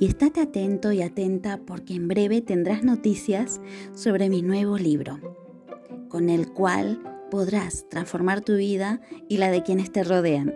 [0.00, 3.60] Y estate atento y atenta porque en breve tendrás noticias
[3.96, 5.18] sobre mi nuevo libro,
[6.08, 10.54] con el cual podrás transformar tu vida y la de quienes te rodean.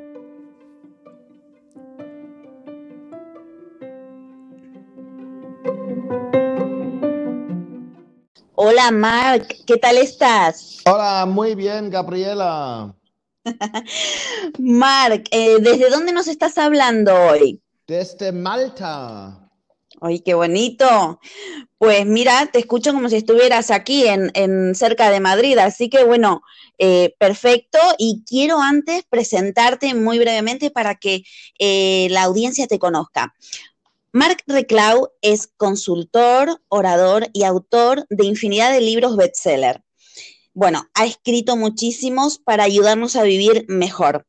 [8.55, 10.83] Hola Mark, ¿qué tal estás?
[10.86, 12.95] Hola, muy bien, Gabriela.
[14.61, 17.61] Mark, eh, ¿desde dónde nos estás hablando hoy?
[17.87, 19.51] Desde Malta.
[20.01, 21.20] Ay, qué bonito.
[21.79, 26.42] Pues mira, te escucho como si estuvieras aquí en, cerca de Madrid, así que bueno,
[26.79, 27.79] eh, perfecto.
[27.98, 31.25] Y quiero antes presentarte muy brevemente para que
[31.59, 33.35] eh, la audiencia te conozca.
[34.13, 39.83] Mark Reclau es consultor, orador y autor de infinidad de libros bestseller.
[40.53, 44.27] Bueno, ha escrito muchísimos para ayudarnos a vivir mejor.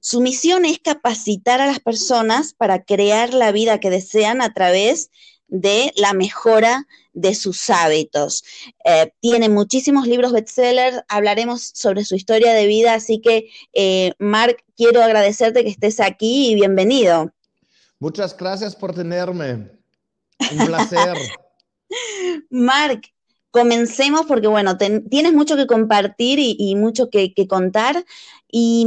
[0.00, 5.10] Su misión es capacitar a las personas para crear la vida que desean a través
[5.48, 8.44] de la mejora de sus hábitos.
[8.84, 14.58] Eh, tiene muchísimos libros bestsellers, hablaremos sobre su historia de vida, así que, eh, Mark,
[14.76, 17.32] quiero agradecerte que estés aquí y bienvenido.
[17.98, 19.70] Muchas gracias por tenerme.
[20.52, 21.16] Un placer.
[22.50, 23.02] Mark,
[23.50, 28.04] comencemos porque, bueno, tienes mucho que compartir y, mucho que, contar.
[28.50, 28.86] ¿Y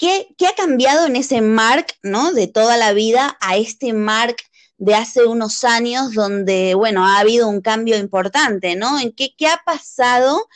[0.00, 2.32] mm, ¿qué, ha cambiado en ese Mark, ¿no?
[2.32, 4.36] De toda la vida a este Mark
[4.78, 8.98] de hace unos años donde, bueno, ha habido un cambio importante, ¿no?
[8.98, 10.46] ¿En qué, qué ha pasado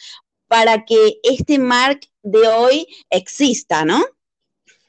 [0.48, 4.04] para que este Mark de hoy exista, ¿no?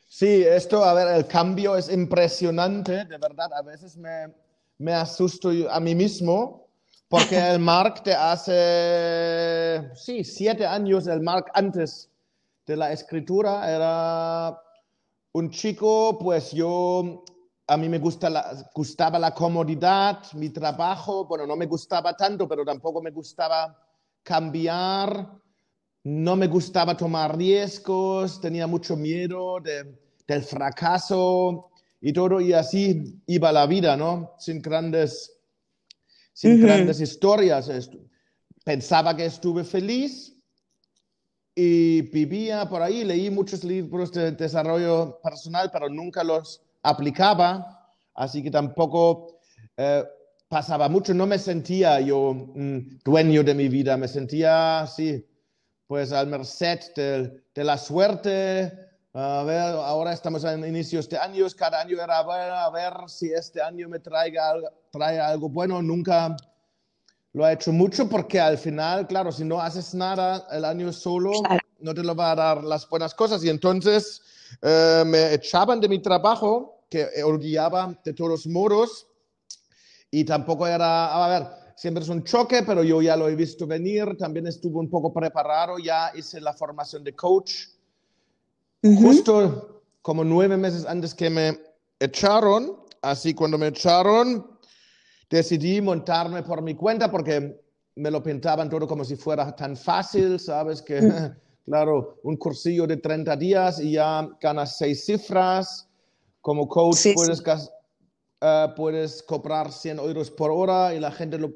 [0.07, 4.28] Sí, esto, a ver, el cambio es impresionante, de verdad, a veces me,
[4.78, 6.67] me asusto a mí mismo,
[7.07, 12.10] porque el Mark de hace, sí, siete años, el Mark antes
[12.71, 14.61] de la escritura era
[15.33, 17.23] un chico, pues yo,
[17.67, 22.47] a mí me gusta la, gustaba la comodidad, mi trabajo, bueno, no me gustaba tanto,
[22.47, 23.77] pero tampoco me gustaba
[24.23, 25.27] cambiar,
[26.03, 33.21] no me gustaba tomar riesgos, tenía mucho miedo de del fracaso y todo, y así
[33.27, 34.33] iba la vida, ¿no?
[34.39, 35.31] Sin grandes,
[36.33, 37.69] sin grandes historias.
[38.63, 40.35] Pensaba que estuve feliz
[41.55, 48.41] y vivía por ahí, leí muchos libros de desarrollo personal, pero nunca los aplicaba, así
[48.41, 49.39] que tampoco
[49.77, 50.03] eh,
[50.47, 55.25] pasaba mucho, no me sentía yo mm, dueño de mi vida, me sentía así,
[55.87, 58.71] pues al merced de, la suerte,
[59.13, 59.41] a
[59.85, 63.61] ahora estamos en inicios de años, cada año era a ver, a ver si este
[63.61, 64.53] año me traiga,
[64.89, 65.81] trae algo bueno.
[65.81, 66.37] Nunca
[67.33, 71.31] lo ha hecho mucho porque al final, claro, si no haces nada el año solo,
[71.79, 73.43] no te lo va a dar las buenas cosas.
[73.43, 74.22] Y entonces
[74.61, 79.07] eh, me echaban de mi trabajo, que odiaba de todos modos,
[80.09, 83.66] y tampoco era, a ver, siempre es un choque, pero yo ya lo he visto
[83.66, 87.67] venir, también estuve un poco preparado, ya hice la formación de coach.
[88.84, 91.59] Justo como nueve meses antes que me
[91.99, 94.50] echaron, así cuando me echaron,
[95.31, 97.61] decidí montarme por mi cuenta porque
[97.95, 100.81] me lo pintaban todo como si fuera tan fácil, ¿sabes?
[100.81, 101.35] Que, mm.
[101.66, 105.87] claro, un cursillo de 30 días y ya ganas seis cifras.
[106.41, 107.43] Como coach puedes,
[108.41, 111.53] eh, puedes cobrar 100 euros por hora y la gente lo,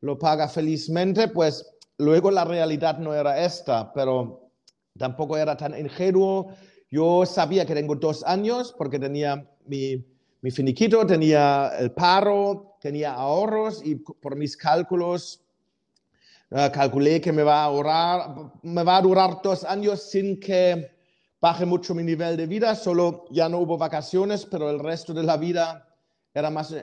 [0.00, 1.28] lo paga felizmente.
[1.28, 4.50] Pues luego la realidad no era esta, pero
[4.98, 6.54] tampoco era tan ingenuo.
[6.90, 10.04] Yo sabía que tengo dos años porque tenía mi,
[10.40, 15.40] mi finiquito, tenía el paro, tenía ahorros y por mis cálculos
[16.50, 20.90] uh, calculé que me va a ahorrar, me va a durar dos años sin que
[21.40, 25.22] baje mucho mi nivel de vida, solo ya no hubo vacaciones, pero el resto de
[25.22, 25.88] la vida
[26.34, 26.76] era más,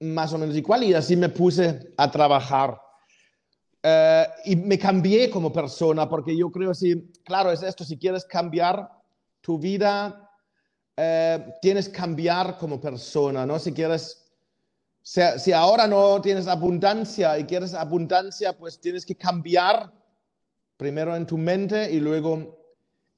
[0.00, 2.80] más o menos igual y así me puse a trabajar.
[3.84, 8.24] Uh, y me cambié como persona, porque yo creo, si, claro, es esto, si quieres
[8.24, 8.90] cambiar
[9.40, 10.32] tu vida,
[10.98, 13.60] uh, tienes que cambiar como persona, ¿no?
[13.60, 14.23] Si quieres
[15.06, 19.92] si, ahora no tienes abundancia y quieres abundancia, pues tienes que cambiar
[20.78, 22.58] primero en tu mente y luego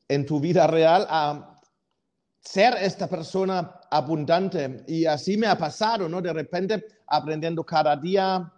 [0.08, 1.60] en tu vida real a
[2.40, 4.82] ser esta persona abundante.
[4.88, 6.20] Y así me ha pasado, ¿no?
[6.20, 8.52] De repente, aprendiendo cada día,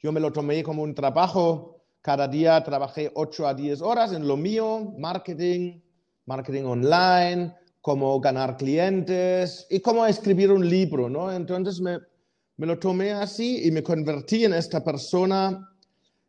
[0.00, 1.82] yo me lo tomé como un trabajo.
[2.00, 5.80] Cada día trabajé 8 a 10 horas en lo mío, marketing,
[6.24, 11.32] marketing online, cómo ganar clientes y cómo escribir un libro, ¿no?
[11.32, 11.98] Entonces me,
[12.58, 15.72] me lo tomé así y me convertí en esta persona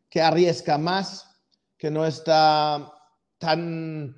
[0.08, 1.28] que arriesga más,
[1.76, 2.92] que no está
[3.36, 4.16] tan,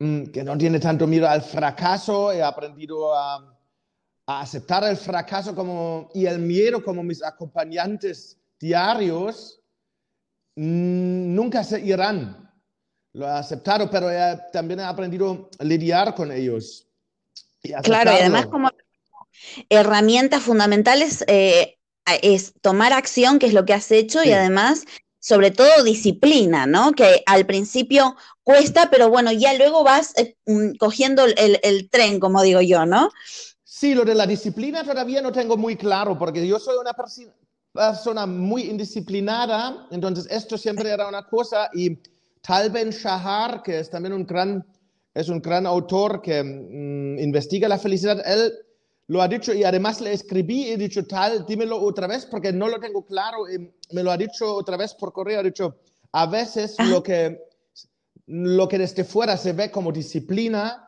[0.00, 2.32] mm, que no tiene tanto miedo al fracaso.
[2.32, 3.54] He aprendido a,
[4.26, 9.60] aceptar el fracaso como, y el miedo como mis acompañantes diarios.
[10.56, 12.50] Mm, nunca se irán.
[13.12, 14.08] Lo he aceptado, pero
[14.52, 16.84] también he aprendido a lidiar con ellos.
[17.84, 18.70] claro, y además como
[19.68, 21.78] herramientas fundamentales eh,
[22.22, 24.84] es tomar acción, que es lo que has hecho, y además,
[25.20, 26.92] sobre todo, disciplina, ¿no?
[26.92, 32.42] Que al principio cuesta, pero bueno, ya luego vas eh, mm, cogiendo el, tren, como
[32.42, 33.10] digo yo, ¿no?
[33.64, 36.92] Sí, lo de la disciplina todavía no tengo muy claro, porque yo soy una
[37.72, 41.98] persona muy indisciplinada, entonces esto siempre era una cosa, y
[42.40, 44.66] Tal Ben Shahar, que es también un gran,
[45.12, 48.52] es un gran autor que mm, investiga la felicidad, él
[49.08, 52.52] lo ha dicho y además le escribí y he dicho tal, dímelo otra vez porque
[52.52, 55.76] no lo tengo claro y me lo ha dicho otra vez por correo, ha dicho,
[56.12, 56.84] a veces ah.
[56.84, 57.42] lo que,
[58.26, 60.84] lo que desde fuera se ve como disciplina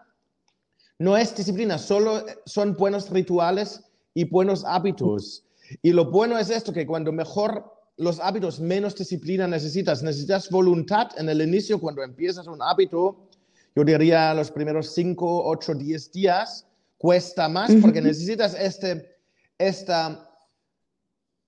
[0.99, 3.83] no es disciplina, solo son buenos rituales
[4.13, 5.45] y buenos hábitos.
[5.81, 10.03] Y lo bueno es esto, que cuando mejor los hábitos, menos disciplina necesitas.
[10.03, 13.29] Necesitas voluntad en el inicio, cuando empiezas un hábito,
[13.75, 16.67] yo diría los primeros 5, 8, 10 días,
[17.01, 19.17] cuesta más porque necesitas este,
[19.57, 20.29] esta,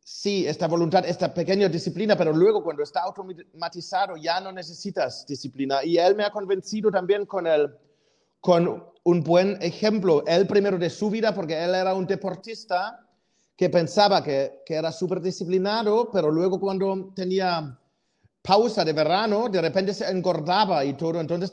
[0.03, 5.85] sí, esta voluntad, esta pequeña disciplina, pero luego cuando está automatizado ya no necesitas disciplina.
[5.85, 7.71] Y él me ha convencido también con, el,
[8.41, 13.07] con un buen ejemplo, él primero de su vida, porque él era un deportista
[13.55, 17.79] que pensaba que, que era súper disciplinado, pero luego cuando tenía
[18.41, 21.53] pausa de verano, de repente se engordaba y todo, entonces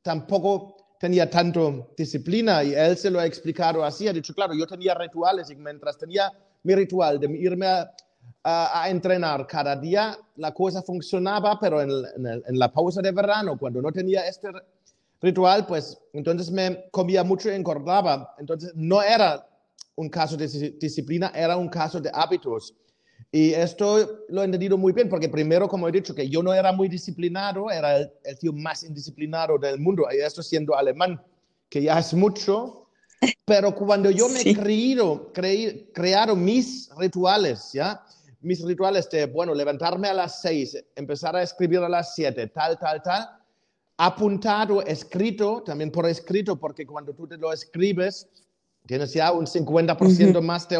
[0.00, 4.66] tampoco tenía tanto disciplina y él se lo ha explicado así, ha dicho, claro, yo
[4.66, 6.30] tenía rituales y mientras tenía
[6.62, 7.66] mi ritual de irme
[8.44, 11.90] a, entrenar cada día, la cosa funcionaba, pero en,
[12.46, 14.48] en, la pausa de verano, cuando no tenía este
[15.22, 18.34] ritual, pues entonces me comía mucho y engordaba.
[18.38, 19.46] Entonces no era
[19.96, 20.48] un caso de
[20.80, 22.74] disciplina, era un caso de hábitos.
[23.32, 26.52] Y esto lo he entendido muy bien, porque primero, como he dicho, que yo no
[26.52, 31.22] era muy disciplinado, era el, tío más indisciplinado del mundo, y esto siendo alemán,
[31.68, 32.88] que ya es mucho,
[33.44, 38.02] pero cuando yo me he creído, creí, crearon mis rituales, ¿ya?
[38.40, 42.76] Mis rituales de, bueno, levantarme a las seis, empezar a escribir a las siete, tal,
[42.80, 43.28] tal, tal,
[43.96, 48.26] apuntado, escrito, también por escrito, porque cuando tú te lo escribes,
[48.86, 50.78] tienes ya un 50% más de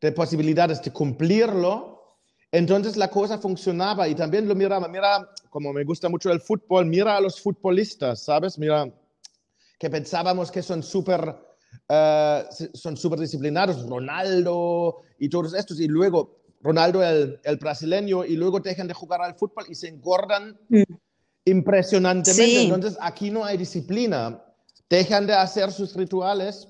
[0.00, 1.98] de posibilidades de cumplirlo,
[2.50, 6.86] entonces la cosa funcionaba y también lo miraba, mira, como me gusta mucho el fútbol,
[6.86, 8.58] mira a los futbolistas, ¿sabes?
[8.58, 8.90] Mira,
[9.78, 11.36] que pensábamos que son súper
[11.88, 18.36] uh, son super disciplinados, Ronaldo y todos estos, y luego Ronaldo el, el, brasileño, y
[18.36, 20.82] luego dejan de jugar al fútbol y se engordan mm.
[21.44, 22.62] impresionantemente.
[22.62, 24.42] Entonces aquí no hay disciplina,
[24.88, 26.68] dejan de hacer sus rituales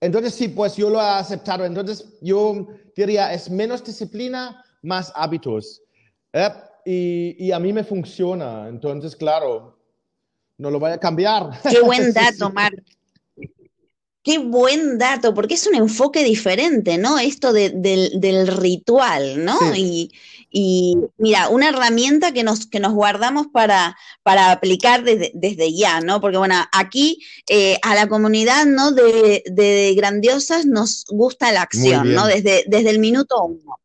[0.00, 1.64] entonces, sí, pues yo lo he aceptado.
[1.64, 5.82] Entonces, yo diría, es menos disciplina, más hábitos.
[6.32, 6.50] ¿eh?
[6.84, 8.68] Y, y, a mí me funciona.
[8.68, 9.78] Entonces, claro,
[10.58, 11.50] no lo voy a cambiar.
[11.68, 12.95] Qué buen dato, Marc.
[14.26, 17.16] Qué buen dato, porque es un enfoque diferente, ¿no?
[17.20, 19.56] Esto del, ritual, ¿no?
[19.76, 20.10] Y,
[21.16, 26.20] mira, una herramienta que nos, que nos guardamos para, para aplicar desde, ya, ¿no?
[26.20, 28.90] Porque bueno, aquí eh, a la comunidad, ¿no?
[28.90, 32.26] De, grandiosas nos gusta la acción, ¿no?
[32.26, 33.78] Desde, desde el minuto uno,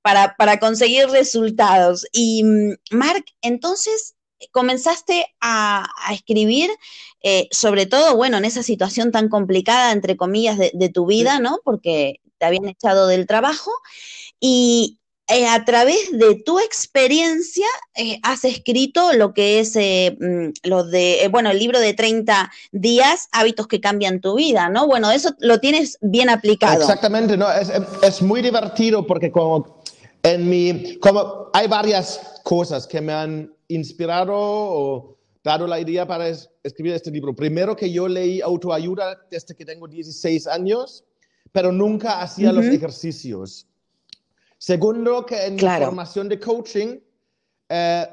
[0.00, 2.06] para, para conseguir resultados.
[2.12, 4.15] Y mm, Marc, entonces,
[4.52, 6.70] comenzaste a, escribir,
[7.22, 11.60] eh, sobre todo, bueno, en esa situación tan complicada, entre comillas, de, tu vida, ¿no?
[11.64, 13.70] Porque te habían echado del trabajo
[14.38, 17.66] y eh, a través de tu experiencia
[17.96, 23.28] eh, has escrito lo que es mm, lo de, bueno, el libro de 30 días,
[23.32, 24.86] hábitos que cambian tu vida, ¿no?
[24.86, 26.80] Bueno, eso lo tienes bien aplicado.
[26.80, 29.82] Exactamente, no, es, es muy divertido porque como
[30.22, 36.28] en mi, como hay varias cosas que me han inspirado o dado la idea para
[36.28, 37.34] escribir este libro.
[37.34, 41.04] Primero que yo leí autoayuda desde que tengo 16 años,
[41.52, 43.66] pero nunca hacía los ejercicios.
[44.58, 46.98] Segundo, que en mi formación de coaching,
[47.68, 48.06] eh,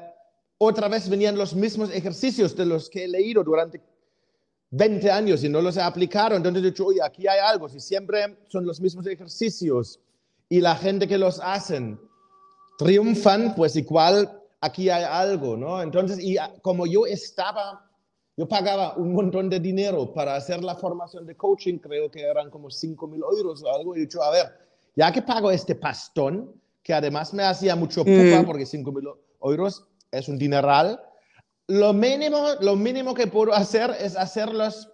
[0.58, 3.80] otra vez venían los mismos ejercicios de los que he leído durante
[4.70, 6.36] 20 años y no los he aplicado.
[6.36, 7.68] Entonces he dicho, oye, aquí hay algo.
[7.68, 9.98] Si siempre son los mismos ejercicios
[10.48, 11.98] y la gente que los hacen
[12.78, 15.82] triunfan, pues igual aquí hay algo, ¿no?
[15.82, 17.84] Entonces, y ah, como yo estaba,
[18.36, 22.50] yo pagaba un montón de dinero para hacer la formación de coaching, creo que eran
[22.50, 24.46] como 5 mil euros o algo, y dicho, a ver,
[24.96, 26.50] ya que pago este pastón,
[26.82, 28.46] que además me hacía mucho pupa, mm.
[28.46, 29.04] porque 5 mil
[29.42, 31.00] euros es un dineral,
[31.66, 34.90] lo mínimo, lo mínimo que puedo hacer es hacer los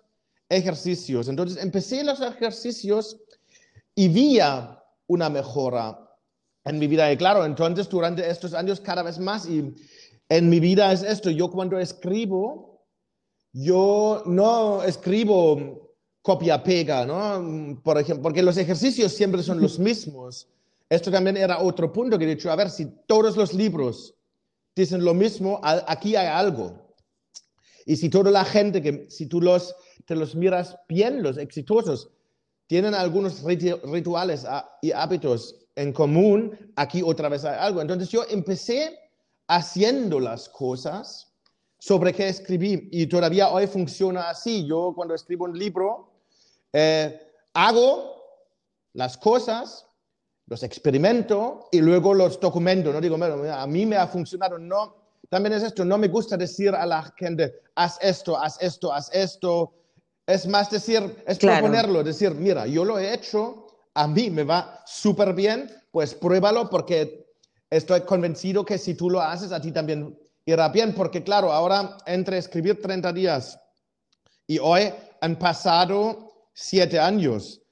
[0.49, 1.29] ejercicios.
[1.29, 3.21] Entonces empecé los ejercicios
[3.95, 4.39] y vi
[5.07, 6.10] una mejora
[6.71, 7.13] en mi vida.
[7.13, 9.75] Y claro, entonces durante estos años cada vez más y
[10.29, 12.87] en mi vida es esto, yo cuando escribo,
[13.53, 15.91] yo no escribo
[16.23, 17.81] copia-pega, ¿no?
[17.83, 20.49] Por ejemplo, porque los ejercicios siempre son los mismos.
[20.89, 24.15] Esto también era otro punto que he dicho, a ver, si todos los libros
[24.75, 26.95] dicen lo mismo, aquí hay algo.
[27.87, 29.75] Y si toda la gente que, si tú los,
[30.05, 32.11] te los miras bien, los exitosos,
[32.67, 37.81] tienen algunos rituales ah, y hábitos en común, aquí otra vez hay algo.
[37.81, 38.99] Entonces yo empecé
[39.49, 41.33] haciendo las cosas
[41.79, 44.67] sobre qué escribí y todavía hoy funciona así.
[44.67, 46.11] Yo cuando escribo un libro,
[46.73, 47.21] eh,
[47.55, 48.15] hago
[48.93, 49.87] las cosas,
[50.47, 52.93] los experimento y luego los documento.
[52.93, 54.97] No digo, a mí me ha funcionado, no.
[55.29, 59.11] También es esto, no me gusta decir a la gente, haz esto, haz esto, haz
[59.15, 59.73] esto.
[60.27, 64.83] Es más decir, es proponerlo, decir, mira, yo lo he hecho, a mí me va
[64.87, 67.27] súper bien, pues pruébalo porque
[67.69, 71.99] estoy convencido que si tú lo haces, a ti también irá bien, porque claro, ahora
[72.07, 73.59] entre escribir 30 días
[74.47, 77.63] y hoy han pasado siete años.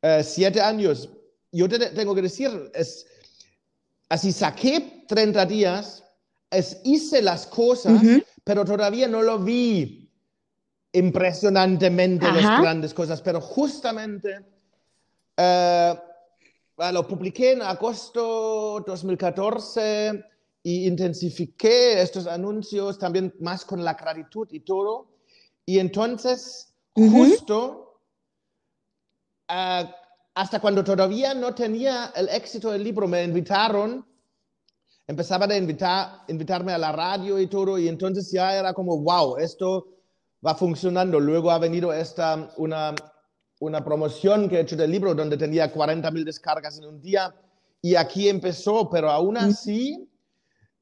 [0.00, 1.08] Eh, siete años.
[1.52, 3.06] Yo te tengo que decir, es,
[4.08, 6.02] así saqué 30 días,
[6.50, 8.02] es, hice las cosas,
[8.42, 10.10] pero todavía no lo vi
[10.92, 14.40] impresionantemente las grandes cosas, pero justamente
[15.36, 15.94] eh,
[16.92, 20.24] lo publiqué en agosto 2014
[20.62, 25.08] y intensifiqué estos anuncios también más con la gratitud y todo.
[25.64, 28.00] Y entonces, justo
[29.48, 29.90] eh,
[30.34, 34.04] hasta cuando todavía no tenía el éxito del libro, me invitaron,
[35.06, 39.36] empezaban a invitar, invitarme a la radio y todo, y entonces ya era como, wow,
[39.36, 39.88] esto
[40.44, 41.20] va funcionando.
[41.20, 42.94] Luego ha venido esta, una
[43.62, 47.32] una promoción que he hecho del libro donde tenía 40 mil descargas en un día
[47.80, 50.08] y aquí empezó, pero aún así,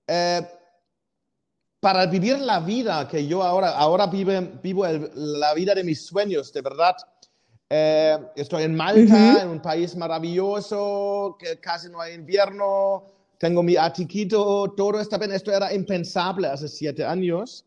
[0.07, 0.41] eh,
[1.79, 6.53] para vivir la vida que yo ahora, ahora vive, vivo la vida de mis sueños,
[6.55, 6.97] de verdad.
[7.69, 13.05] Eh, estoy en Malta, en un país maravilloso, que casi no hay invierno,
[13.39, 15.33] tengo mi atiquito, todo está bien.
[15.33, 17.67] Esto era impensable hace siete años.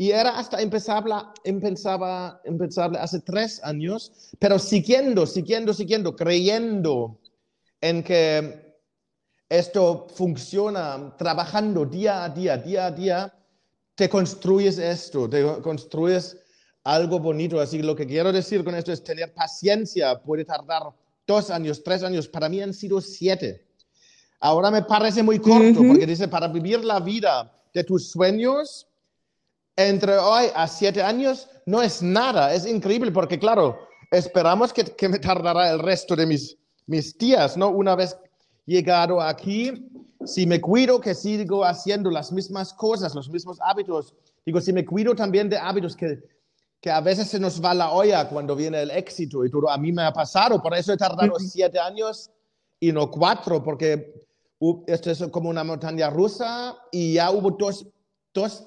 [0.00, 1.14] Y era hasta impensable,
[1.44, 7.20] impensaba, impensable hace tres años, pero siguiendo, siguiendo, siguiendo, creyendo
[7.82, 8.78] en que
[9.50, 13.34] esto funciona, trabajando día a día, día a día,
[13.94, 16.34] te construyes esto, te construyes
[16.82, 17.60] algo bonito.
[17.60, 20.18] Así que lo que quiero decir con esto es tener paciencia.
[20.18, 20.84] Puede tardar
[21.26, 22.26] dos años, tres años.
[22.26, 23.66] Para mí han sido siete.
[24.40, 28.86] Ahora me parece muy corto porque dice, para vivir la vida de tus sueños,
[29.88, 33.78] entre hoy a siete años no es nada, es increíble porque claro,
[34.10, 36.56] esperamos que, que me tardará el resto de mis,
[36.86, 37.68] mis días, ¿no?
[37.68, 38.16] Una vez
[38.66, 39.90] llegado aquí,
[40.24, 44.84] si me cuido que sigo haciendo las mismas cosas, los mismos hábitos, digo, si me
[44.84, 46.20] cuido también de hábitos que,
[46.80, 49.78] que a veces se nos va la olla cuando viene el éxito y todo, a
[49.78, 52.30] mí me ha pasado, por eso he tardado siete años
[52.78, 54.12] y no cuatro, porque
[54.86, 57.86] esto es como una montaña rusa y ya hubo dos,
[58.34, 58.66] dos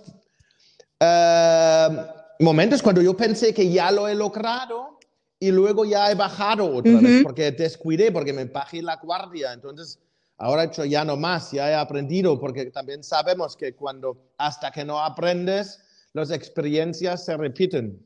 [1.03, 2.05] eh,
[2.39, 4.97] momentos cuando yo pensé que ya lo he logrado
[5.39, 9.51] y luego ya he bajado otra vez porque descuidé, porque me bajé la guardia.
[9.51, 9.99] Entonces,
[10.37, 14.71] ahora he hecho ya no más, ya he aprendido, porque también sabemos que cuando hasta
[14.71, 15.83] que no aprendes,
[16.13, 17.99] las experiencias se repiten.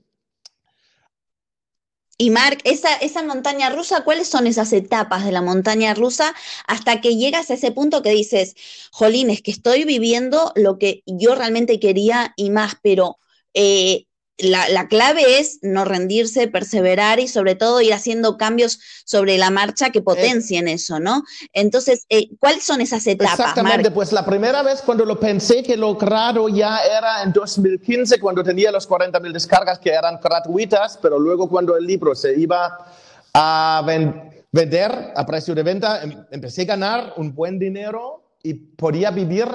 [2.20, 6.34] Y Mark, esa, esa montaña rusa, ¿cuáles son esas etapas de la montaña rusa
[6.66, 8.56] hasta que llegas a ese punto que dices,
[8.92, 13.20] Jolín, es que estoy viviendo lo que yo realmente quería y más, pero
[13.54, 14.06] eh,
[14.38, 19.90] la, clave es no rendirse, perseverar y sobre todo ir haciendo cambios sobre la marcha
[19.90, 21.24] que potencien eso, ¿no?
[21.54, 23.40] Entonces, eh, ¿cuáles son esas etapas?
[23.40, 28.20] Exactamente, pues la primera vez cuando lo pensé que lo logrado ya era en 2015,
[28.20, 32.38] cuando tenía los 40 mil descargas que eran gratuitas, pero luego cuando el libro se
[32.38, 32.78] iba
[33.34, 33.84] a
[34.52, 39.48] vender a precio de venta, em, empecé a ganar un buen dinero y podía vivir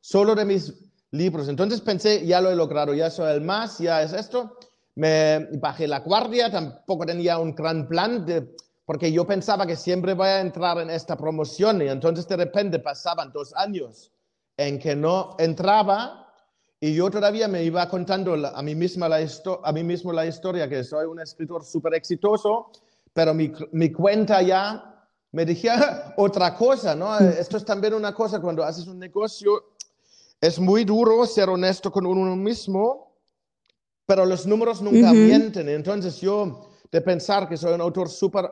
[0.00, 0.72] solo de mis
[1.16, 1.48] libros.
[1.48, 4.58] Entonces pensé, ya lo he logrado, ya soy el más, ya es esto.
[4.94, 8.54] Me bajé la guardia, tampoco tenía un gran plan, de,
[8.84, 12.78] porque yo pensaba que siempre voy a entrar en esta promoción y entonces de repente
[12.78, 14.12] pasaban dos años
[14.56, 16.32] en que no entraba
[16.80, 19.18] y yo todavía me iba contando a mí, misma la
[19.64, 22.70] a mí mismo la historia que soy un escritor súper exitoso,
[23.12, 27.18] pero mi, mi cuenta ya me decía otra cosa, ¿no?
[27.18, 29.72] Esto es también una cosa cuando haces un negocio
[30.40, 33.16] es muy duro ser honesto con uno mismo,
[34.04, 35.68] pero los números nunca mienten.
[35.68, 38.50] Entonces yo, de pensar que soy un autor súper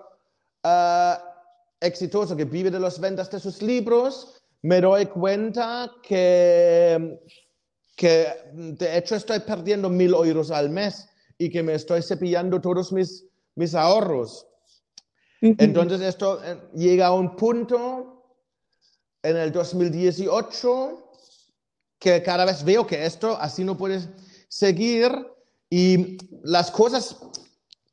[0.62, 1.23] ah,
[1.81, 7.21] exitoso, que vive de las ventas de sus libros, me doy cuenta que,
[7.95, 12.92] que de hecho estoy perdiendo mil euros al mes y que me estoy cepillando todos
[12.92, 14.47] mis, mis ahorros.
[15.40, 18.25] Entonces esto eh, llega a un punto
[19.23, 21.04] en el 2018
[22.05, 23.99] que cada vez veo que esto así no puede
[24.47, 25.11] seguir
[25.71, 27.17] y las cosas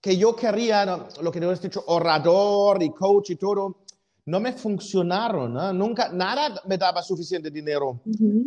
[0.01, 0.85] que yo quería,
[1.21, 3.85] lo que yo he dicho, orador y coach y todo,
[4.25, 5.77] no me funcionaron.
[5.77, 8.01] Nunca, nada me daba suficiente dinero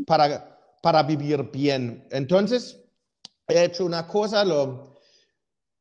[0.06, 2.06] para, para vivir bien.
[2.10, 2.78] Entonces,
[3.48, 4.98] he hecho una cosa, lo,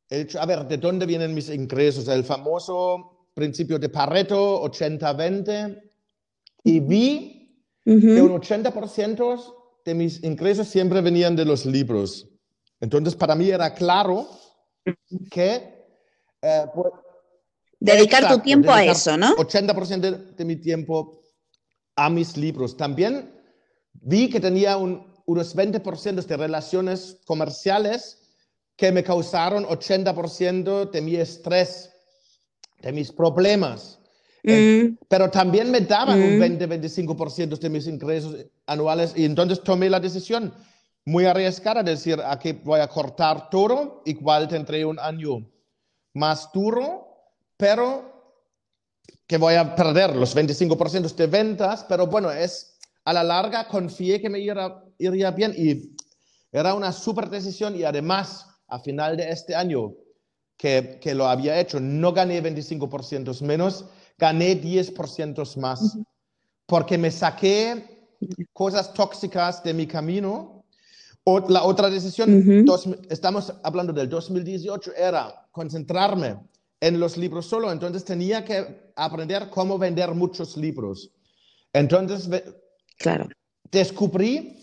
[0.08, 2.08] he dicho, a ver, ¿de dónde vienen mis ingresos?
[2.08, 5.82] El famoso principio de Pareto, 80-20,
[6.64, 12.26] y vi que un 80% de mis ingresos siempre venían de los libros.
[12.80, 14.28] Entonces, para mí era claro
[15.30, 15.86] que...
[16.42, 16.92] Eh, pues,
[17.80, 19.34] dedicar tu tiempo a eso, ¿no?
[19.36, 21.22] 80% de, mi tiempo
[21.96, 22.76] a mis libros.
[22.76, 23.32] También
[23.92, 28.20] vi que tenía un, unos 20% de relaciones comerciales
[28.76, 31.90] que me causaron 80% de mi estrés,
[32.80, 34.00] de mis problemas.
[34.44, 34.98] Eh, mm.
[35.08, 37.60] Pero también me daban un 20-25% mm.
[37.60, 39.14] de mis ingresos anuales.
[39.16, 40.52] Y entonces tomé la decisión
[41.06, 45.46] muy arriesgada de decir, aquí voy a cortar todo, igual tendré un año
[46.14, 47.08] más duro,
[47.56, 48.12] pero
[49.26, 54.20] que voy a perder los 25% de ventas, pero bueno, es a la larga confié
[54.20, 55.94] que me iría bien y
[56.52, 57.76] era una super decisión.
[57.76, 59.94] Y además a final de este año
[60.56, 63.86] que, que lo había hecho, no gané 25% menos,
[64.18, 65.98] gané 10% más,
[66.66, 68.08] porque me saqué
[68.52, 70.64] cosas tóxicas de mi camino.
[71.24, 72.66] O, la otra decisión,
[73.08, 76.36] estamos hablando del 2018, era concentrarme
[76.80, 81.10] en los libros solo, entonces tenía que aprender cómo vender muchos libros.
[81.72, 82.28] Entonces,
[82.98, 83.28] claro.
[83.70, 84.58] descubrí,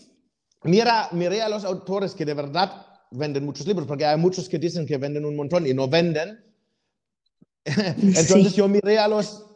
[0.62, 4.58] mira, miré a los autores que de verdad venden muchos libros, porque hay muchos que
[4.58, 6.38] dicen que venden un montón y no venden,
[7.64, 9.46] Entonces yo miré a los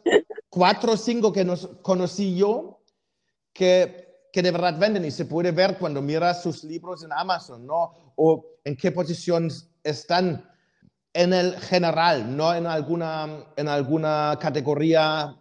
[0.49, 2.79] cuatro o cinco que nos conocí yo
[3.53, 7.65] que, que de verdad venden y se puede ver cuando miras sus libros en Amazon,
[7.65, 8.13] ¿no?
[8.15, 9.49] O en qué posición
[9.83, 10.49] están
[11.13, 15.35] en el general, no en alguna, en alguna categoría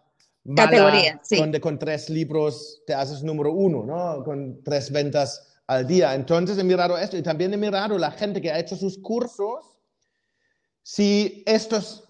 [0.54, 1.36] categoría, sí.
[1.36, 4.22] donde con tres libros te haces número uno, ¿no?
[4.24, 6.14] Con tres ventas al día.
[6.14, 9.78] Entonces he mirado esto y también he mirado la gente que ha hecho sus cursos,
[10.82, 12.05] si estos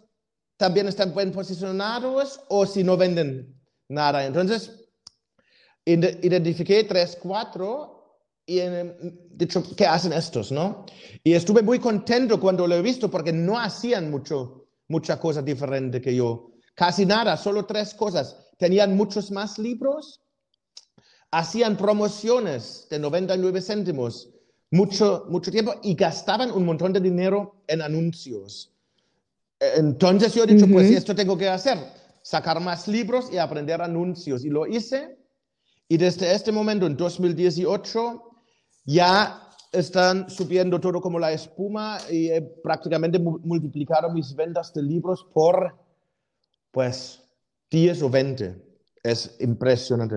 [0.57, 3.55] también están bien posicionados o si no venden
[3.89, 4.25] nada.
[4.25, 4.89] Entonces,
[5.85, 7.97] identifiqué tres, cuatro
[8.47, 8.97] y he
[9.31, 10.53] dicho, ¿qué hacen estos?
[10.53, 10.87] ¿no?
[11.23, 16.01] Y estuve muy contento cuando lo he visto porque no hacían mucho, mucha cosa diferente
[16.01, 16.53] que yo.
[16.75, 18.37] Casi nada, solo tres cosas.
[18.59, 20.21] Tenían muchos más libros,
[21.31, 24.31] hacían promociones de 99 céntimos
[24.71, 28.76] mucho, mucho tiempo y gastaban un montón de dinero en anuncios.
[29.61, 31.79] Entonces yo he dicho, pues esto tengo que hacer,
[32.23, 34.45] sacar más libros y aprender anuncios.
[34.45, 35.19] Y lo hice.
[35.89, 38.23] Y desde este momento, en 2018,
[38.85, 39.43] ya
[39.73, 45.77] están subiendo todo como la espuma y he prácticamente multiplicado mis ventas de libros por,
[46.71, 47.23] pues,
[47.71, 48.66] 10 o 20.
[49.07, 50.17] Es impresionante.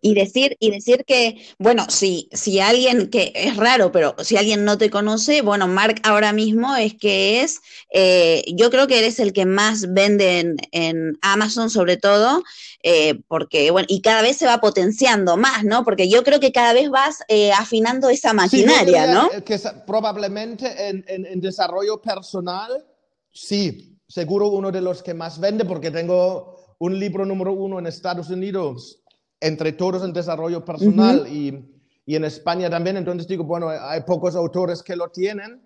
[0.00, 4.64] Y decir, y decir que, bueno, si, si alguien, que es raro, pero si alguien
[4.64, 7.60] no te conoce, bueno, Mark ahora mismo es que es,
[7.92, 12.42] eh, yo creo que eres el que más vende en, Amazon sobre todo,
[12.82, 15.84] eh, porque, bueno, y cada vez se va potenciando más, ¿no?
[15.84, 19.28] Porque yo creo que cada vez vas eh, afinando esa maquinaria, ¿no?
[19.44, 22.86] Que probablemente en, en desarrollo personal,
[23.30, 27.86] sí, seguro uno de los que más vende porque tengo un libro número uno en
[27.86, 29.02] Estados Unidos,
[29.38, 31.62] entre todos en desarrollo personal y,
[32.06, 32.96] y, en España también.
[32.96, 35.60] Entonces digo, bueno, hay pocos autores que lo tienen.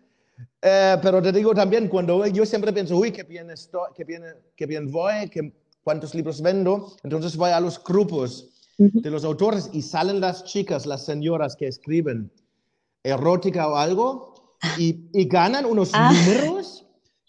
[0.60, 4.22] Eh, pero te digo también, cuando yo siempre pienso, uy, qué bien, estoy, qué bien,
[4.56, 5.52] qué bien voy, qué,
[5.84, 10.84] cuántos libros vendo, entonces voy a los grupos de los autores y salen las chicas,
[10.84, 12.32] las señoras que escriben
[13.04, 16.12] erótica o algo y, y ganan unos ah.
[16.12, 16.84] números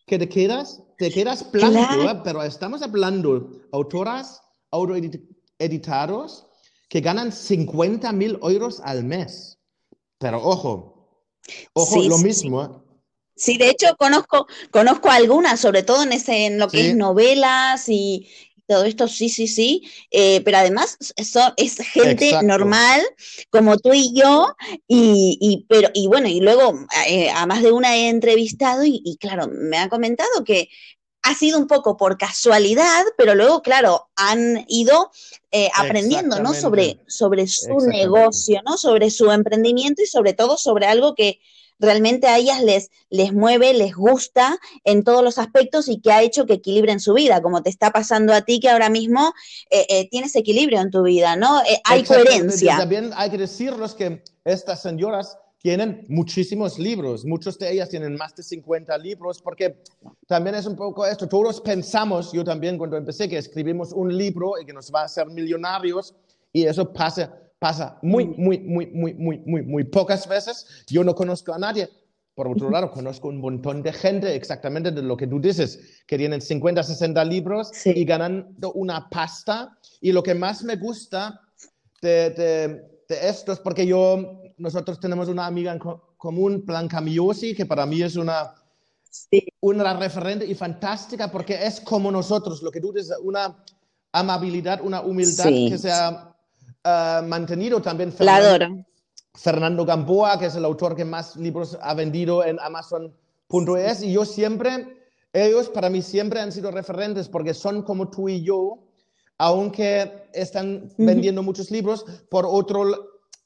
[0.07, 2.21] que te quedas te quedas blanco, ¿eh?
[2.23, 6.47] pero estamos hablando autoras autoeditados
[6.89, 9.59] que ganan 50 mil euros al mes.
[10.17, 11.19] Pero ojo,
[11.73, 12.63] ojo, lo mismo.
[12.63, 12.69] ¿eh?
[13.35, 17.89] Sí, de hecho conozco, conozco algunas, sobre todo en ese, en lo que es novelas
[17.89, 18.29] y,
[18.67, 23.01] todo esto, sí, sí, sí, eh, pero además eso es gente normal
[23.49, 24.55] como tú y yo,
[24.87, 26.73] y, y, pero, y bueno, y luego
[27.07, 30.69] eh, a más de una he entrevistado y, claro, me ha comentado que
[31.23, 35.11] ha sido un poco por casualidad, pero luego, claro, han ido
[35.51, 36.53] eh, aprendiendo, ¿no?
[36.53, 38.77] Sobre, sobre su negocio, ¿no?
[38.77, 41.39] Sobre su emprendimiento y sobre todo sobre algo que
[41.79, 46.21] realmente a ellas les, les mueve, les gusta en todos los aspectos y que ha
[46.21, 49.33] hecho que equilibren su vida, como te está pasando a ti que ahora mismo
[49.69, 51.61] eh, eh, tienes equilibrio en tu vida, ¿no?
[51.61, 52.77] Eh, hay coherencia.
[52.77, 58.35] También hay que decirles que estas señoras tienen muchísimos libros, muchos de ellas tienen más
[58.35, 59.81] de 50 libros, porque
[60.27, 64.61] también es un poco esto, todos pensamos, yo también cuando empecé, que escribimos un libro
[64.61, 66.13] y que nos va a hacer millonarios,
[66.53, 70.65] y eso pasa pasa muy, muy, muy, muy, muy, muy, muy pocas veces.
[70.87, 71.89] Yo no conozco a nadie.
[72.35, 76.17] Por otro lado, conozco un montón de gente exactamente de lo que tú dices, que
[76.17, 79.77] tienen 50, 60 libros y ganando una pasta.
[80.01, 81.39] Y lo que más me gusta
[82.01, 85.79] de, de, esto es porque yo, nosotros tenemos una amiga en
[86.17, 88.53] común, Blanca Miosi, que para mí es una,
[89.61, 93.63] una referente y fantástica porque es como nosotros, lo que tú dices, una
[94.11, 96.34] amabilidad, una humildad que sea
[96.85, 98.85] eh, mantenido también Fernando,
[99.33, 104.03] Fernando Gamboa, que es el autor que más libros ha vendido en Amazon.es.
[104.03, 104.95] Y yo siempre,
[105.33, 108.77] ellos para mí siempre han sido referentes porque son como tú y yo,
[109.39, 112.85] aunque están vendiendo muchos libros, por otro,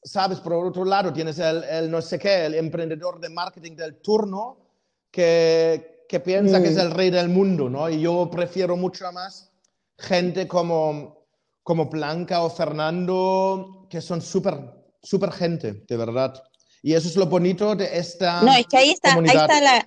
[0.04, 4.58] sabes, por otro lado tienes el, no sé qué, el emprendedor de marketing del turno
[5.10, 6.82] que, que piensa que es mm.
[6.82, 7.89] el rey del mundo, ¿no?
[7.89, 9.49] Y yo prefiero mucho más
[9.97, 11.18] gente como
[11.63, 14.56] como Blanca o Fernando, que son súper,
[15.02, 16.41] súper gente, de verdad.
[16.82, 18.41] Y eso es lo bonito de esta.
[18.41, 19.84] No, es que ahí está, ahí está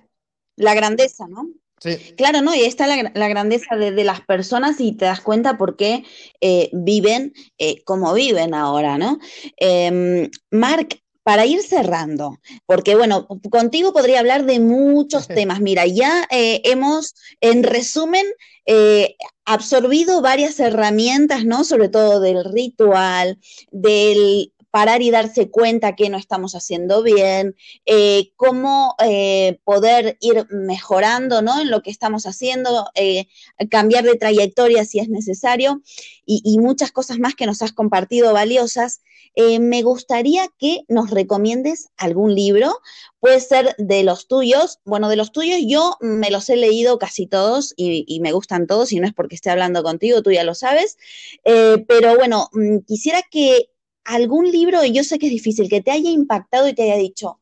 [0.55, 1.49] la, grandeza, ¿no?
[1.79, 1.97] Sí.
[2.15, 2.55] Claro, ¿no?
[2.55, 6.05] Y ahí está la, grandeza de, las personas y te das cuenta por qué
[6.39, 9.19] eh, viven eh, como viven ahora, ¿no?
[9.59, 15.61] Eh, Marc, para ir cerrando, porque bueno, contigo podría hablar de muchos temas.
[15.61, 18.25] Mira, ya hemos, en resumen,
[18.65, 21.65] eh, absorbido varias herramientas, ¿no?
[21.65, 23.39] Sobre todo del ritual,
[23.71, 27.55] del parar y darse cuenta que no estamos haciendo bien,
[27.85, 31.61] eh, cómo eh, poder ir mejorando ¿no?
[31.61, 33.27] en lo que estamos haciendo, eh,
[33.69, 35.83] cambiar de trayectoria si es necesario
[36.25, 39.01] y, muchas cosas más que nos has compartido valiosas.
[39.35, 42.79] me gustaría que nos recomiendes algún libro,
[43.19, 44.79] puede ser de los tuyos.
[44.85, 48.65] Bueno, de los tuyos yo me los he leído casi todos y, y me gustan
[48.65, 50.97] todos y no es porque esté hablando contigo, tú ya lo sabes,
[51.43, 53.72] pero bueno, mm, quisiera que
[54.05, 56.97] algún libro, y yo sé que es difícil, que te haya impactado y te haya
[56.97, 57.39] dicho,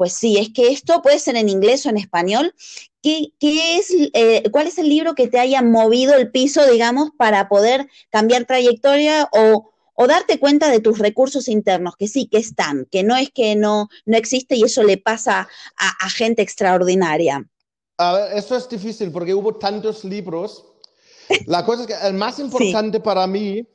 [0.00, 2.54] pues sí, es que esto puede ser en inglés o en español.
[3.02, 7.50] ¿Qué, es, eh, ¿Cuál es el libro que te haya movido el piso, digamos, para
[7.50, 12.86] poder cambiar trayectoria o, o, darte cuenta de tus recursos internos, que sí, que están,
[12.90, 17.46] que no es que no, no existe y eso le pasa a, gente extraordinaria?
[17.98, 20.64] A ver, eso es difícil porque hubo tantos libros.
[21.44, 23.66] La cosa es que el más importante para mí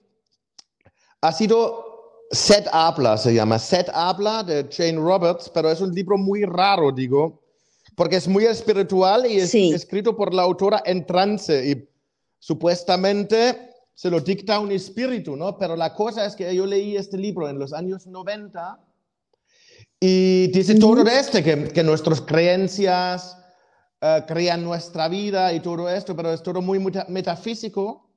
[1.22, 1.95] ha sido
[2.32, 3.60] Set Habla se llama.
[3.60, 7.42] Set Habla de Jane Roberts, pero es un libro muy raro, digo,
[7.96, 11.90] porque es muy espiritual y es escrito por la autora en trance y
[12.40, 15.58] supuestamente se lo dicta un espíritu, ¿no?
[15.58, 18.80] Pero la cosa es que yo leí este libro en los años 90
[20.00, 23.38] y dice todo esto, que, que nuestras creencias
[24.02, 28.10] uh, crean nuestra vida y todo esto, pero es todo muy metafísico.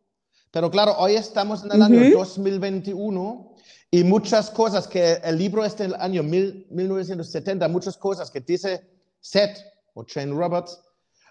[0.51, 3.48] Pero claro, hoy estamos en el año 2021
[3.91, 8.83] y muchas cosas que el libro es del año 1970, muchas cosas que dice
[9.21, 9.59] Seth
[9.95, 10.81] o Shane Roberts,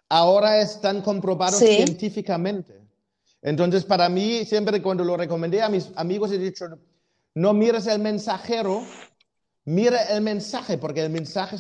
[0.10, 2.82] ahora están comprobados científicamente.
[3.42, 6.66] Entonces, para mí, siempre cuando lo recomendé a mis amigos, he dicho,
[7.36, 8.84] no mires el mensajero,
[9.66, 11.58] mira el mensaje, porque el mensaje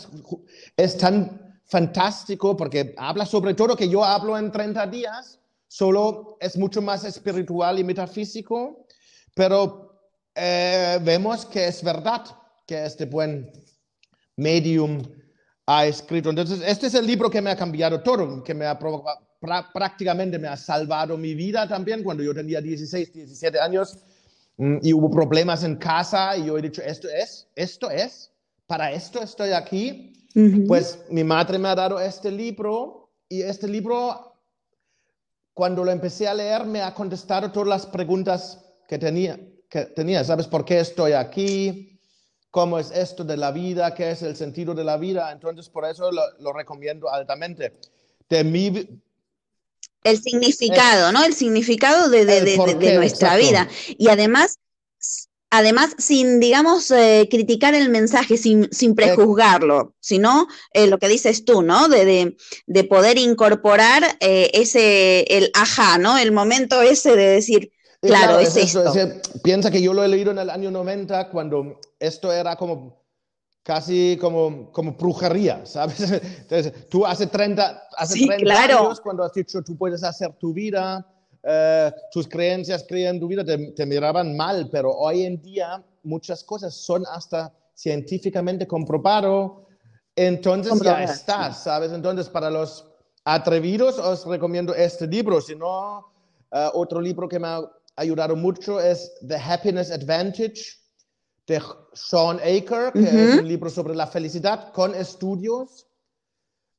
[0.75, 6.57] es, tan fantástico, porque habla sobre todo que yo hablo en 30 días, solo es
[6.57, 8.85] mucho más espiritual y metafísico,
[9.35, 9.86] pero
[10.37, 12.23] eh, vemos que es verdad
[12.65, 13.51] que este buen
[14.35, 15.01] medium
[15.65, 16.29] ha escrito.
[16.29, 18.77] Entonces, este es el libro que me ha cambiado todo, que me ha
[19.73, 23.97] prácticamente me ha salvado mi vida también cuando yo tenía 16, 17 años
[24.57, 28.31] mm, y hubo problemas en casa y yo he dicho, esto es, esto es,
[28.67, 30.13] para esto estoy aquí.
[30.67, 34.35] Pues mi madre me ha dado este libro y este libro,
[35.55, 39.39] cuando lo empecé a leer, me ha contestado todas las preguntas que tenía
[39.69, 40.23] que tenía.
[40.23, 41.99] ¿Sabes por qué estoy aquí?
[42.51, 43.93] ¿Cómo es esto de la vida?
[43.93, 45.31] ¿Qué es el sentido de la vida?
[45.31, 47.73] Entonces, por eso lo, recomiendo altamente.
[48.29, 48.87] De mi,
[50.03, 51.23] el significado, ¿no?
[51.23, 53.67] El significado de, de, nuestra vida.
[53.97, 54.59] Y además,
[55.49, 61.45] además sin, digamos, eh, criticar el mensaje, sin, sin prejuzgarlo, sino eh, lo que dices
[61.45, 61.89] tú, ¿no?
[61.89, 62.35] De,
[62.89, 66.17] poder incorporar eh, ese, el ajá, ¿no?
[66.17, 68.93] El momento ese de decir, Claro, es, esto.
[69.43, 73.01] piensa que yo lo he leído en el año 90 cuando esto era como
[73.63, 75.99] casi como, como brujería, ¿sabes?
[76.01, 81.05] Entonces, tú hace 30, hace 30 años, cuando has dicho tú puedes hacer tu vida,
[81.43, 86.75] eh, tus creencias crean tu vida, te, miraban mal, pero hoy en día muchas cosas
[86.75, 89.65] son hasta científicamente comprobado,
[90.15, 91.91] entonces ya estás, ¿sabes?
[91.91, 92.87] Entonces, para los
[93.25, 96.07] atrevidos os recomiendo este libro, si no,
[96.51, 97.61] eh, otro libro que me ha
[97.97, 100.77] ayudado mucho es The Happiness Advantage
[101.47, 101.61] de
[101.93, 105.87] Sean Aker, que es un libro sobre la felicidad con estudios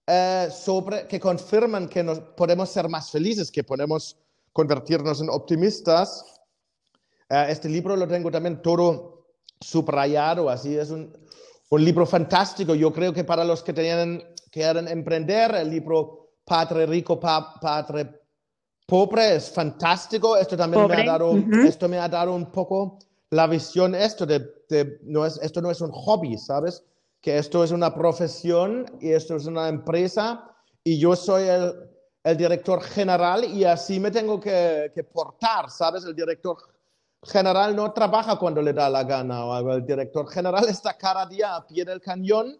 [0.06, 4.16] eh, sobre, que confirman que nos, podemos ser más felices, que podemos
[4.52, 6.24] convertirnos en optimistas.
[7.28, 9.26] Eh, este libro lo tengo también todo
[9.60, 11.14] subrayado, así es un,
[11.68, 12.74] un libro fantástico.
[12.74, 18.27] Yo creo que para los que quieren emprender, el libro Padre Rico, Padre
[18.88, 20.36] pobre es fantástico.
[20.36, 22.98] Esto también me ha dado, esto me ha dado un poco
[23.30, 26.82] la visión esto de, no es, esto no es un hobby, ¿sabes?
[27.20, 30.50] Que esto es una profesión y esto es una empresa
[30.82, 31.74] y yo soy el,
[32.24, 36.04] el director general y así me tengo que, que, portar, ¿sabes?
[36.04, 36.56] El director
[37.22, 39.74] general no trabaja cuando le da la gana o algo.
[39.74, 42.56] El director general está cada día a pie del cañón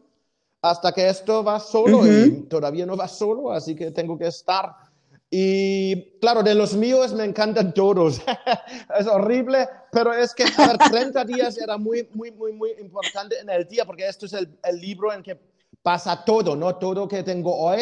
[0.60, 4.87] hasta que esto va solo y todavía no va solo, así que tengo que estar
[5.30, 8.20] y claro, de los míos me encantan todos.
[8.98, 13.50] es horrible, pero es que ver, 30 días era muy, muy, muy, muy importante en
[13.50, 15.38] el día, porque esto es el, el libro en que
[15.82, 16.76] pasa todo, ¿no?
[16.76, 17.80] Todo que tengo hoy,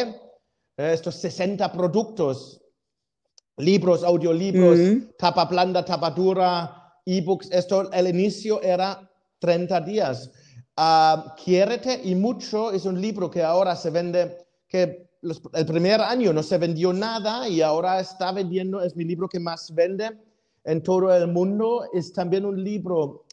[0.76, 2.60] estos 60 productos,
[3.56, 4.78] libros, audiolibros,
[5.18, 10.30] tapa blanda, tapa dura, ebooks, esto, el inicio era 30 días.
[10.78, 14.36] Uh, Quiérete y mucho es un libro que ahora se vende,
[14.68, 19.28] que el primer año no se vendió nada y ahora está vendiendo, es mi libro
[19.28, 20.10] que más vende
[20.64, 21.84] en todo el mundo.
[21.92, 23.24] Es también un libro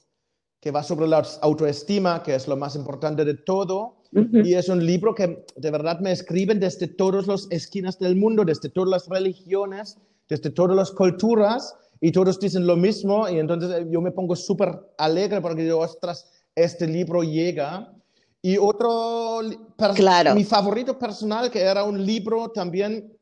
[0.60, 3.98] que va sobre la autoestima, que es lo más importante de todo.
[4.32, 8.46] Y es un libro que de verdad me escriben desde todas las esquinas del mundo,
[8.46, 9.98] desde todas las religiones,
[10.30, 13.28] desde todas las culturas, y todos dicen lo mismo.
[13.28, 17.92] Y entonces yo me pongo súper alegre porque digo, ostras, este libro llega.
[18.46, 19.40] Y otro,
[19.96, 20.36] claro.
[20.36, 23.18] mi favorito personal, que era un libro también,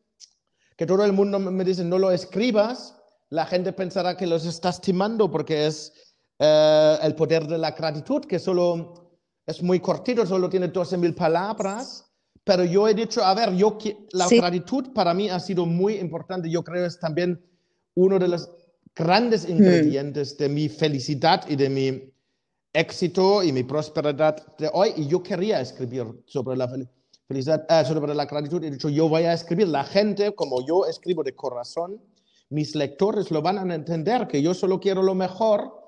[0.75, 2.95] que todo el mundo me dice, no lo escribas,
[3.29, 5.93] la gente pensará que los estás timando porque es
[6.39, 9.11] eh, el poder de la gratitud, que solo
[9.45, 12.03] es muy cortito, solo tiene 12 mil palabras.
[12.43, 13.77] Pero yo he dicho, a ver, yo,
[14.13, 16.49] la gratitud para mí ha sido muy importante.
[16.49, 17.39] Yo creo que es también
[17.93, 18.49] uno de los
[18.95, 19.51] grandes hmm.
[19.51, 22.10] ingredientes de mi felicidad y de mi
[22.73, 26.69] éxito y mi prosperidad de hoy y yo quería escribir sobre la
[27.27, 28.63] felicidad, eh, sobre la gratitud.
[28.63, 29.67] He dicho, yo voy a escribir.
[29.67, 32.01] La gente, como yo escribo de corazón,
[32.49, 35.79] mis lectores lo van a entender, que yo solo quiero lo mejor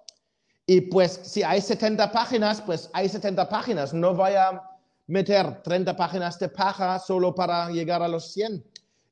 [0.65, 3.93] Y pues si hay 70 páginas, pues hay 70 páginas.
[3.93, 4.61] No voy a
[5.07, 8.63] meter 30 páginas de paja solo para llegar a los 100.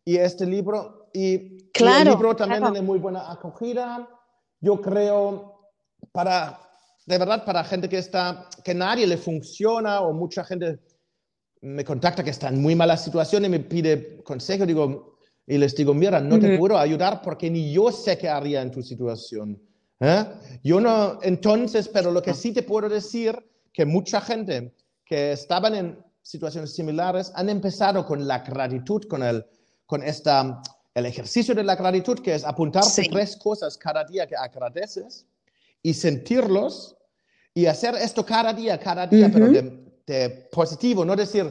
[0.06, 4.08] Y este libro, y, el libro también tiene muy buena acogida.
[4.62, 5.72] Yo creo,
[6.14, 6.71] para,
[7.06, 10.80] de verdad, para gente que está, que nadie le funciona o mucha gente
[11.62, 15.76] me contacta que está en muy mala situación y me pide consejo, digo, y les
[15.76, 19.62] digo, mira, no te puedo ayudar porque ni yo sé qué haría en tu situación.
[20.00, 20.26] ¿eh?
[20.64, 23.38] Yo no, entonces, pero lo que sí te puedo decir,
[23.74, 29.46] que mucha gente que estaban en situaciones similares han empezado con la gratitud, con el,
[29.86, 30.62] con esta,
[30.94, 35.26] el ejercicio de la gratitud, que es apuntarte tres cosas cada día que agradeces
[35.84, 36.96] y sentirlos
[37.54, 41.50] y hacer esto cada día, cada día, pero de, positivo, no decir,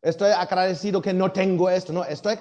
[0.00, 2.36] estoy agradecido que no tengo esto, no, estoy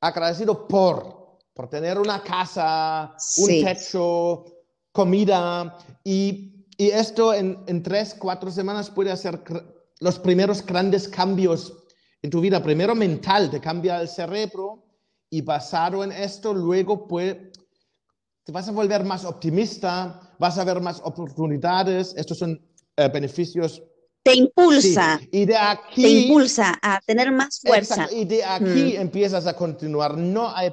[0.00, 4.44] agradecido por, por tener una casa, un techo,
[4.92, 9.40] comida y, y esto en, en, tres, cuatro semanas puede hacer
[10.00, 11.72] los primeros grandes cambios
[12.22, 12.62] en tu vida.
[12.62, 14.84] Primero mental, te cambia el cerebro
[15.30, 17.52] y basado en esto, luego puede,
[18.44, 22.14] te vas a volver más optimista, vas a ver más oportunidades.
[22.16, 22.60] Estos son
[22.96, 23.82] eh, beneficios.
[24.22, 25.20] Te impulsa.
[25.30, 26.02] Y de aquí.
[26.02, 28.08] Te impulsa a tener más fuerza.
[28.10, 29.00] y de aquí mm.
[29.00, 30.16] empiezas a continuar.
[30.16, 30.72] No hay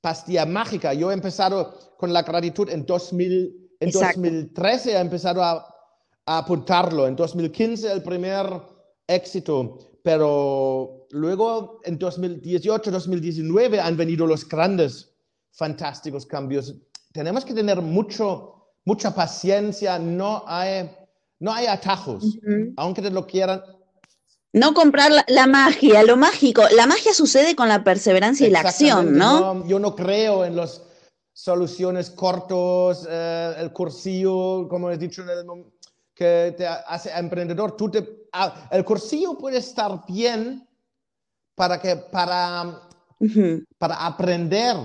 [0.00, 0.92] pastilla mágica.
[0.94, 5.66] Yo he empezado con la gratitud en, 2000, en 2013, he empezado a,
[6.26, 7.06] a apuntarlo.
[7.06, 8.46] En 2015 el primer
[9.06, 15.14] éxito pero luego en 2018, 2019 han venido los grandes,
[15.52, 16.74] fantásticos cambios.
[17.12, 18.57] Tenemos que tener mucho,
[18.88, 20.90] mucha paciencia, no hay,
[21.40, 22.38] no hay atajos,
[22.78, 23.62] aunque te lo quieran.
[24.54, 26.62] No comprar la, magia, lo mágico.
[26.74, 29.66] La magia sucede con la perseverancia y la acción, ¿no?
[29.66, 30.80] Yo no creo en las
[31.34, 35.44] soluciones cortos, eh, el cursillo, como he dicho en el
[36.14, 37.76] que te hace emprendedor.
[37.76, 40.66] Tú te, ah, el cursillo puede estar bien
[41.54, 42.88] para, que, para,
[43.76, 44.76] para aprender,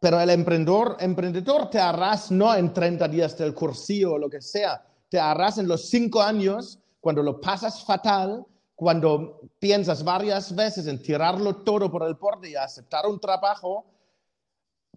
[0.00, 4.40] pero el emprendedor, emprendedor te harás no en 30 días del cursillo o lo que
[4.40, 10.86] sea, te harás en los 5 años cuando lo pasas fatal, cuando piensas varias veces
[10.86, 13.86] en tirarlo todo por el borde y aceptar un trabajo,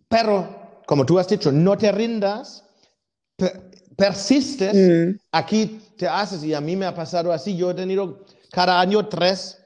[0.07, 2.63] pero como tú has dicho, no te rindas,
[3.95, 5.19] persistes, mm.
[5.31, 9.07] aquí te haces, y a mí me ha pasado así, yo he tenido cada año
[9.07, 9.60] tres,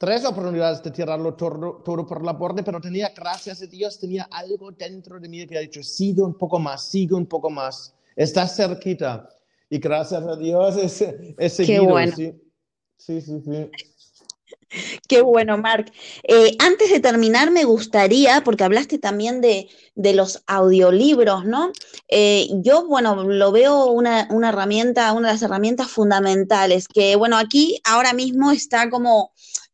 [0.00, 4.72] tres oportunidades de tirarlo todo, por la borde, pero tenía, gracias a Dios, tenía algo
[4.72, 8.56] dentro de mí que ha dicho, sigue un poco más, sigue un poco más, estás
[8.56, 9.28] cerquita.
[9.68, 11.82] Y gracias a Dios he, seguido.
[11.84, 12.16] Qué bueno.
[12.16, 12.32] sí,
[12.96, 13.42] sí, sí.
[13.44, 13.70] sí.
[15.08, 15.92] Qué bueno, Marc.
[16.22, 21.72] Eh, antes de terminar, me gustaría, porque hablaste también de, los audiolibros, ¿no?
[22.08, 27.80] Eh, yo, bueno, lo veo una, herramienta, una de las herramientas fundamentales, que, bueno, aquí
[27.84, 29.32] ahora mismo está como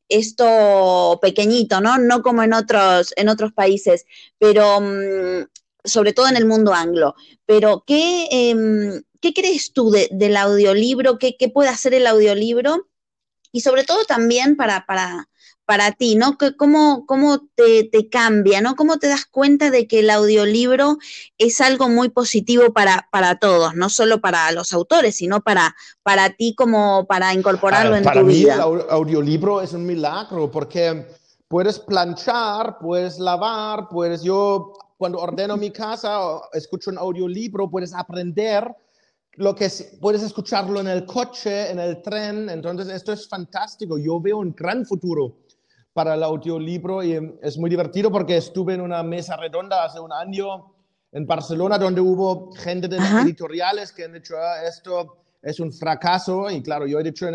[0.09, 1.99] esto pequeñito, ¿no?
[1.99, 4.07] No como en otros, en otros países,
[4.39, 5.47] pero mm,
[5.85, 7.15] sobre todo en el mundo anglo.
[7.47, 11.19] Pero, ¿qué, em, ¿qué crees tú del audiolibro?
[11.19, 12.87] ¿Qué, ¿Qué puede hacer el audiolibro?
[13.57, 15.31] y sobre todo también para, para,
[15.67, 16.39] para ti, ¿no?
[16.57, 18.77] ¿Cómo, cómo te, te, cambia, ¿no?
[18.77, 20.99] ¿Cómo te das cuenta de que el audiolibro
[21.39, 25.75] es algo muy positivo para, para todos, no solo para los autores, sino para,
[26.05, 28.57] para ti como para incorporarlo en tu vida?
[28.57, 31.09] Para mí el audiolibro es un milagro porque
[31.49, 36.19] puedes planchar, puedes lavar, puedes yo cuando ordeno mi casa,
[36.53, 38.73] escucho un audiolibro, puedes aprender
[39.33, 39.69] lo que
[40.01, 43.99] puedes escucharlo en el coche, en el tren, entonces esto es fantástico.
[43.99, 45.37] Yo veo un gran futuro
[45.97, 49.99] para el audiolibro y em, es muy divertido porque estuve en una mesa redonda hace
[49.99, 50.75] un año
[51.11, 56.51] en Barcelona donde hubo gente de editoriales que han dicho ah, esto es un fracaso
[56.51, 57.27] y claro, yo he dicho,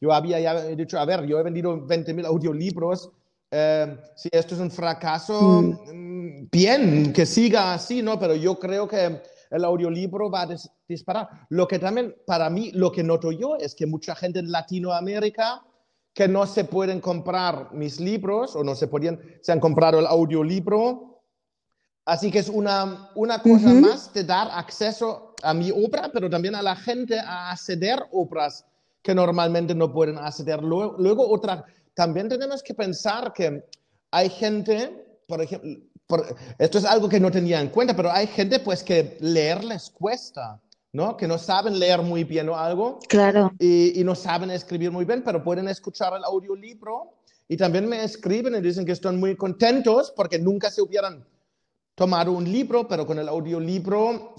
[0.00, 3.12] yo había ya dicho, a ver, yo he vendido 20.000 audiolibros,
[3.52, 5.92] eh, si esto es un fracaso, mm.
[5.92, 8.18] Mm, bien, que siga así, ¿no?
[8.18, 10.48] Pero yo creo que el audiolibro va a
[10.88, 11.28] disparar.
[11.50, 15.62] Lo que también, para mí, lo que noto yo es que mucha gente en Latinoamérica
[16.14, 20.06] que no se pueden comprar mis libros o no se podían, se han comprado el
[20.06, 21.22] audiolibro.
[22.04, 26.54] Así que es una, una cosa más de dar acceso a mi obra, pero también
[26.54, 28.64] a la gente a acceder obras
[29.02, 30.62] que normalmente no pueden acceder.
[30.62, 33.64] Luego, luego otra, también tenemos que pensar que
[34.10, 35.88] hay gente, por ejemplo,
[36.58, 39.90] esto es algo que no tenía en cuenta, pero hay gente pues que leer les
[39.90, 40.60] cuesta,
[40.92, 41.16] ¿no?
[41.16, 42.98] Que no saben leer muy bien o algo.
[43.08, 43.52] Claro.
[43.58, 47.14] Y, y no saben escribir muy bien, pero pueden escuchar el audiolibro
[47.48, 51.26] y también me escriben y dicen que están muy contentos porque nunca se hubieran
[51.94, 54.34] tomado un libro, pero con el audiolibro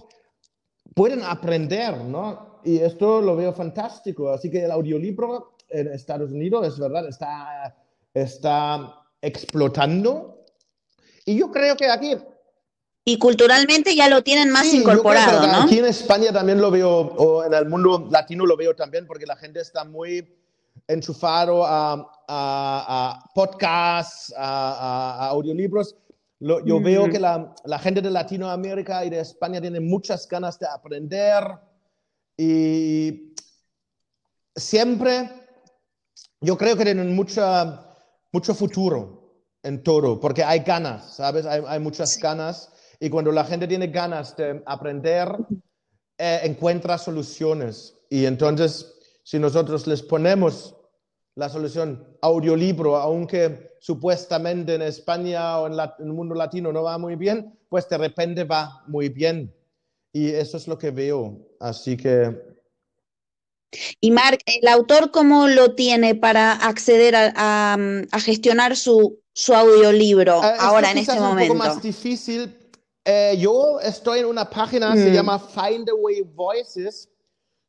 [0.93, 2.61] pueden aprender, ¿no?
[2.63, 4.29] Y esto lo veo fantástico.
[4.29, 7.75] Así que el audiolibro en Estados Unidos, es verdad, está,
[8.13, 10.45] está explotando.
[11.25, 12.15] Y yo creo que aquí...
[13.05, 15.63] Y culturalmente ya lo tienen más incorporado, ¿no?
[15.63, 19.25] Aquí en España también lo veo, o en el mundo latino lo veo también, porque
[19.25, 20.27] la gente está muy
[20.87, 25.95] enchufado a, a, podcasts, a, audiolibros.
[26.39, 30.67] yo veo que la, la, gente de Latinoamérica y de España tiene muchas ganas de
[30.67, 31.43] aprender
[32.37, 33.33] y
[34.55, 35.29] siempre
[36.41, 37.95] yo creo que tienen mucha,
[38.31, 41.45] mucho futuro en todo, porque hay ganas, ¿sabes?
[41.45, 45.29] Hay, hay muchas ganas y cuando la gente tiene ganas de aprender,
[46.17, 47.95] eh, encuentra soluciones.
[48.09, 48.93] Y entonces,
[49.23, 50.75] si nosotros les ponemos
[51.35, 57.15] la solución audiolibro, aunque supuestamente en España o en, el mundo latino no va muy
[57.15, 59.53] bien, pues de repente va muy bien.
[60.11, 61.37] Y eso es lo que veo.
[61.61, 62.37] Así que...
[64.01, 67.77] Y Mark, ¿el autor cómo lo tiene para acceder a,
[68.19, 71.43] gestionar su, su audiolibro eh, ahora en este momento?
[71.43, 72.58] Es un poco más difícil.
[73.05, 75.13] Eh, yo estoy en una página, se mm.
[75.13, 77.09] llama Find Away Voices.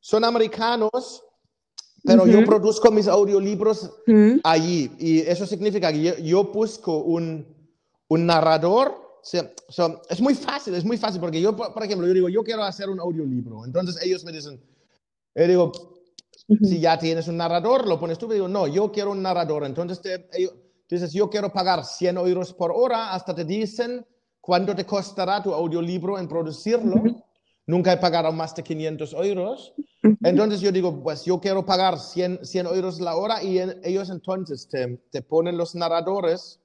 [0.00, 1.24] Son americanos
[2.04, 3.90] pero yo produzco mis audiolibros
[4.44, 7.46] allí y eso significa que yo, busco un,
[8.08, 9.20] un narrador.
[10.08, 12.88] es muy fácil, es muy fácil porque yo, por ejemplo, yo digo, yo quiero hacer
[12.88, 13.64] un audiolibro.
[13.64, 14.60] Entonces ellos me dicen,
[15.34, 15.72] yo digo,
[16.62, 18.30] si ya tienes un narrador, lo pones tú.
[18.30, 19.64] Y digo, no, yo quiero un narrador.
[19.64, 20.54] Entonces te, ellos,
[20.88, 24.06] dices, yo quiero pagar 100 euros por hora, hasta te dicen
[24.40, 27.02] cuánto te costará tu audiolibro en producirlo.
[27.66, 29.74] Nunca he pagado más de 500 euros.
[30.24, 34.68] Entonces yo digo, pues yo quiero pagar 100, 100 euros la hora y ellos entonces
[34.68, 36.60] te, te, ponen los narradores,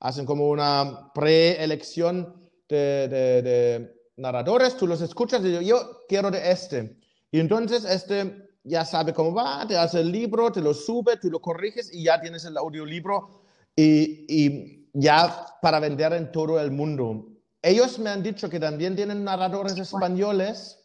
[0.00, 6.30] hacen como una preelección de, de, de, narradores, tú los escuchas y yo, yo quiero
[6.30, 6.98] de este.
[7.30, 11.30] Y entonces este ya sabe cómo va, te hace el libro, te lo sube, tú
[11.30, 13.42] lo corriges y ya tienes el audiolibro
[13.74, 17.26] y, y ya para vender en todo el mundo.
[17.60, 20.82] Ellos me han dicho que también tienen narradores españoles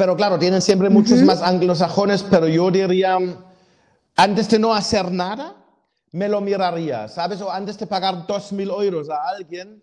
[0.00, 3.18] pero claro, tienen siempre muchos más anglosajones, pero yo diría,
[4.16, 5.62] antes de no hacer nada,
[6.12, 7.42] me lo miraría, ¿sabes?
[7.42, 9.82] O antes de pagar dos mil euros a alguien,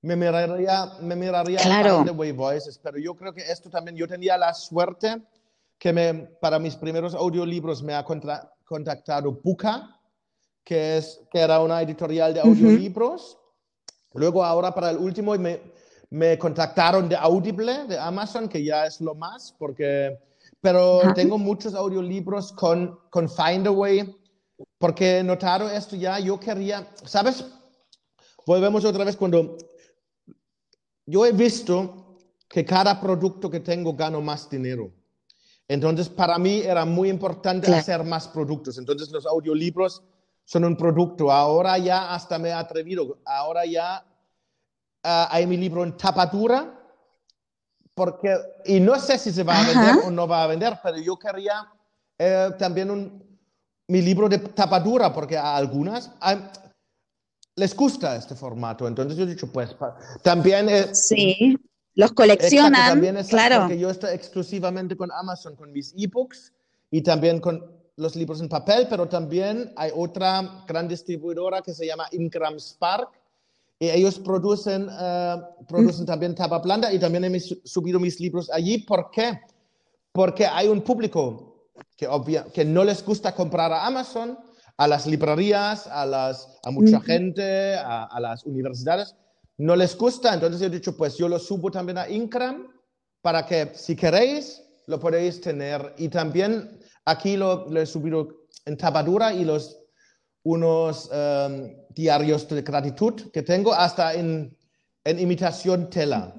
[0.00, 2.04] me miraría, me miraría claro.
[2.04, 2.78] de Way Voices.
[2.78, 5.22] Pero yo creo que esto también, yo tenía la suerte
[5.76, 9.97] que me, para mis primeros audiolibros me ha contactado Buca,
[10.68, 13.38] que, es, que era una editorial de audiolibros.
[14.12, 15.62] Luego ahora para el último me,
[16.10, 20.18] me contactaron de Audible, de Amazon, que ya es lo más, porque,
[20.60, 24.14] pero tengo muchos audiolibros con, con Findaway,
[24.76, 27.46] porque notaron esto ya, yo quería, ¿sabes?
[28.44, 29.56] Volvemos otra vez cuando
[31.06, 34.92] yo he visto que cada producto que tengo gano más dinero.
[35.66, 38.76] Entonces, para mí era muy importante hacer más productos.
[38.76, 40.02] Entonces, los audiolibros
[40.48, 41.30] son un producto.
[41.30, 43.18] Ahora ya hasta me he atrevido.
[43.26, 44.02] Ahora ya
[45.02, 46.74] Ah, hay mi libro en tapadura,
[47.94, 50.98] porque, y no sé si se va a vender o no va a vender, pero
[50.98, 51.66] yo quería
[52.18, 53.38] eh, también un,
[53.86, 56.10] mi libro de tapadura, porque a algunas
[57.56, 58.86] les gusta este formato.
[58.86, 59.74] Entonces yo he dicho, pues
[60.22, 60.94] también...
[60.94, 61.56] sí,
[61.94, 63.60] los coleccionan, también es claro.
[63.60, 66.52] Porque yo estoy exclusivamente con Amazon, con mis ebooks
[66.90, 71.86] y también con los libros en papel, pero también hay otra gran distribuidora que se
[71.86, 73.10] llama Ingram Spark,
[73.80, 75.36] y ellos producen, eh,
[75.68, 78.78] producen también tapa blanda y también he subido mis libros allí.
[78.78, 79.40] ¿Por qué?
[80.10, 82.08] Porque hay un público que,
[82.52, 84.36] que no les gusta comprar a Amazon,
[84.76, 89.14] a las librerías, a, las, a mucha gente, a, las universidades.
[89.58, 92.68] No les gusta, entonces he dicho, pues yo lo subo también a Incram
[93.20, 95.94] para que si queréis lo podéis tener.
[95.98, 96.77] Y también
[97.08, 99.78] aquí lo, lo he subido en tapadura y los
[100.44, 104.56] unos em, diarios de gratitud que tengo hasta en,
[105.04, 106.34] en, imitación tela.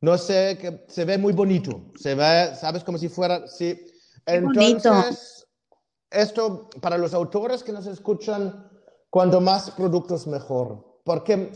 [0.00, 1.92] No sé, que se ve muy bonito.
[1.96, 2.82] Se ve, ¿sabes?
[2.82, 3.46] Como si fuera...
[3.46, 3.86] Sí.
[4.26, 5.46] Entonces,
[6.10, 8.68] esto para los autores que nos escuchan,
[9.10, 11.00] cuanto más productos mejor.
[11.04, 11.52] Porque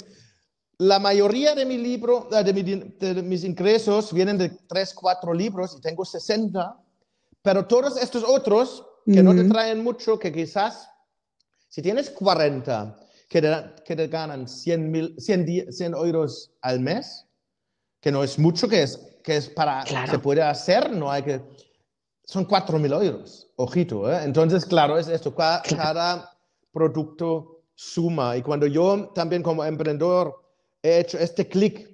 [0.79, 5.81] la mayoría de mi libro, de, de mis ingresos vienen de tres, cuatro libros y
[5.81, 6.77] tengo 60,
[7.47, 10.91] pero todos estos otros que no te traen mucho, que quizás
[11.69, 12.97] si tienes 40
[13.29, 17.25] que te, ganan 100, 100, 100, euros al mes,
[18.01, 21.41] que no es mucho, que es, que es para, se puede hacer, no hay que,
[22.25, 24.25] son 4.000 euros, ojito, ¿eh?
[24.25, 26.37] Entonces, claro, es esto, cada,
[26.73, 28.37] producto suma.
[28.37, 30.35] Y cuando yo también como emprendedor
[30.83, 31.89] he hecho este clic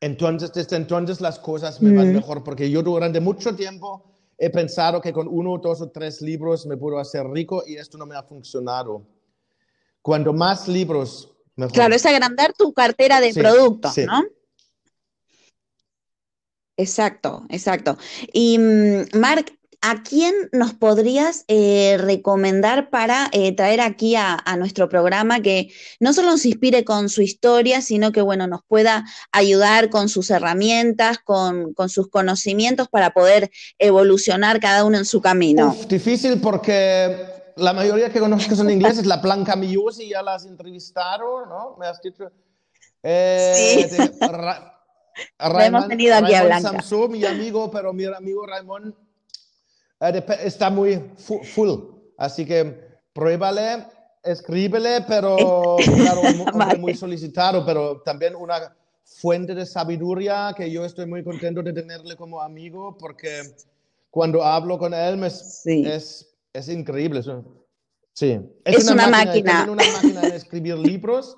[0.00, 5.00] Entonces, desde entonces las cosas me van mejor, porque yo durante mucho tiempo he pensado
[5.00, 8.16] que con uno, dos o tres libros me puedo hacer rico y esto no me
[8.16, 9.06] ha funcionado.
[10.02, 11.72] Cuando más libros, mejor.
[11.72, 14.24] Claro, es agrandar tu cartera de productos, ¿no?
[16.76, 17.96] Exacto, exacto.
[18.32, 19.56] Y mm, Marc,
[19.86, 25.70] ¿a quién nos podrías eh, recomendar para eh, traer aquí a, nuestro programa que
[26.00, 30.30] no solo nos inspire con su historia, sino que bueno, nos pueda ayudar con sus
[30.30, 35.76] herramientas, con, sus conocimientos para poder evolucionar cada uno en su camino?
[35.86, 37.14] difícil porque
[37.56, 41.76] la mayoría que conozco son ingleses, la Blanca Miyusi ya las entrevistaron, ¿no?
[41.78, 42.30] Me has dicho.
[43.02, 43.96] Eh, sí.
[45.60, 46.70] hemos tenido aquí a Blanca.
[46.70, 49.03] Samsung, mi amigo, pero mi amigo Raymond
[50.00, 51.70] está muy full,
[52.18, 52.78] así que
[53.12, 53.86] pruébale,
[54.22, 56.22] escríbele, pero claro,
[56.54, 61.72] muy, muy solicitado, pero también una fuente de sabiduría que yo estoy muy contento de
[61.72, 63.42] tenerle como amigo porque
[64.10, 67.22] cuando hablo con él me, es, es increíble.
[68.12, 69.64] Sí, es, una, máquina.
[69.64, 71.36] Tiene una máquina de escribir libros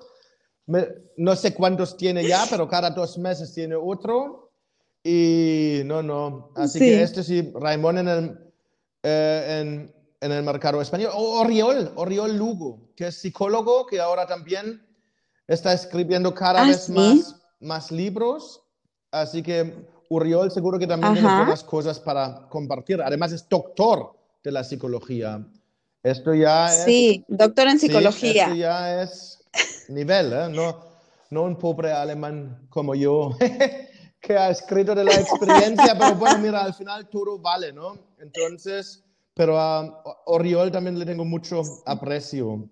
[1.17, 4.51] no sé cuántos tiene ya, pero cada dos meses tiene otro.
[5.03, 6.51] Y no, no.
[6.55, 8.46] Así que este sí, Raimón en el,
[9.03, 11.11] eh, en, en, el mercado español.
[11.13, 14.85] O Oriol, Oriol Lugo, que es psicólogo, que ahora también
[15.47, 18.61] está escribiendo cada ah, vez más, más libros.
[19.11, 19.73] Así que
[20.09, 23.01] Oriol seguro que también tiene buenas cosas para compartir.
[23.01, 25.45] Además es doctor de la psicología.
[26.03, 26.83] Esto ya es...
[26.85, 28.45] Sí, doctor en psicología.
[28.45, 29.43] esto ya es
[29.89, 30.49] nivel, ¿eh?
[30.49, 30.79] no,
[31.29, 33.35] no un pobre alemán como yo
[34.21, 37.97] que ha escrito de la experiencia, pero bueno, mira, al final todo vale, ¿no?
[38.17, 39.03] Entonces,
[39.33, 42.69] pero a Oriol también le tengo mucho aprecio.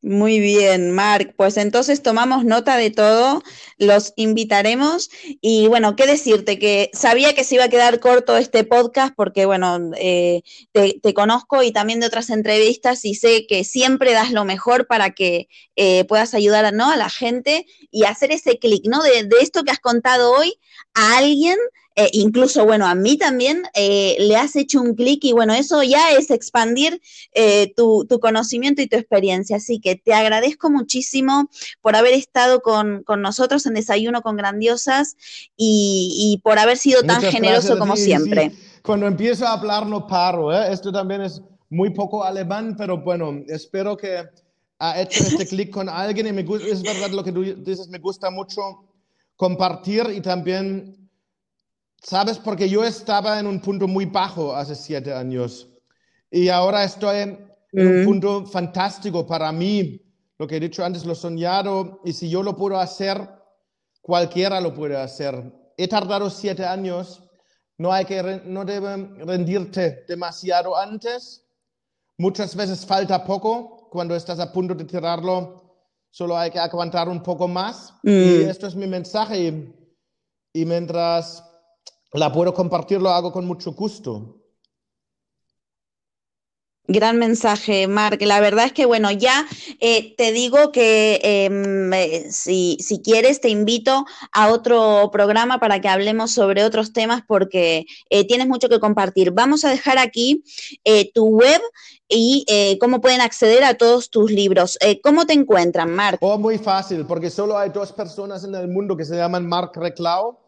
[0.00, 1.34] Muy bien, Marc.
[1.36, 3.42] Pues entonces tomamos nota de todo,
[3.78, 8.62] los invitaremos y bueno, qué decirte, que sabía que se iba a quedar corto este
[8.62, 10.42] podcast porque bueno, eh,
[10.72, 15.10] te, conozco y también de otras entrevistas y sé que siempre das lo mejor para
[15.10, 16.92] que eh, puedas ayudar ¿no?
[16.92, 19.02] a la gente y hacer ese clic, ¿no?
[19.02, 20.60] De, de esto que has contado hoy
[20.94, 21.58] a alguien
[22.00, 25.82] eh, incluso, bueno, a mí también eh, le has hecho un clic y bueno, eso
[25.82, 27.02] ya es expandir
[27.34, 29.56] eh, tu, conocimiento y tu experiencia.
[29.56, 35.16] Así que te agradezco muchísimo por haber estado con, nosotros en Desayuno con Grandiosas
[35.56, 38.52] y, por haber sido tan generoso como siempre.
[38.82, 43.96] Cuando empiezo a hablar no paro, esto también es muy poco alemán, pero bueno, espero
[43.96, 44.22] que
[44.78, 47.98] ha hecho este clic con alguien y me, es verdad lo que tú dices, me
[47.98, 48.84] gusta mucho
[49.34, 50.97] compartir y también
[52.02, 52.38] ¿Sabes?
[52.38, 55.68] Porque yo estaba en un punto muy bajo hace siete años
[56.30, 60.02] y ahora estoy en un punto fantástico para mí.
[60.38, 63.28] Lo que he dicho antes, lo soñado y si yo lo puedo hacer,
[64.00, 65.52] cualquiera lo puede hacer.
[65.76, 67.22] He tardado siete años,
[67.76, 71.44] no hay que, no debe rendirte demasiado antes.
[72.18, 75.76] Muchas veces falta poco cuando estás a punto de tirarlo,
[76.10, 77.94] solo hay que aguantar un poco más.
[78.04, 78.50] Y mm.
[78.50, 79.74] esto es mi mensaje.
[80.52, 81.47] y mientras
[82.12, 84.38] la puedo compartir, lo hago con mucho gusto.
[86.90, 88.18] Gran mensaje, Mark.
[88.22, 89.46] La verdad es que, bueno, ya
[89.78, 95.82] eh, te digo que em, eh, si, si, quieres, te invito a otro programa para
[95.82, 99.32] que hablemos sobre otros temas porque eh, tienes mucho que compartir.
[99.32, 100.42] Vamos a dejar aquí
[101.12, 101.60] tu web
[102.08, 102.46] y
[102.80, 104.78] cómo pueden acceder a todos tus libros.
[105.02, 106.16] ¿Cómo te encuentran, Mark?
[106.22, 109.72] Oh, muy fácil, porque solo hay dos personas en el mundo que se llaman Mark
[109.74, 110.47] Reclau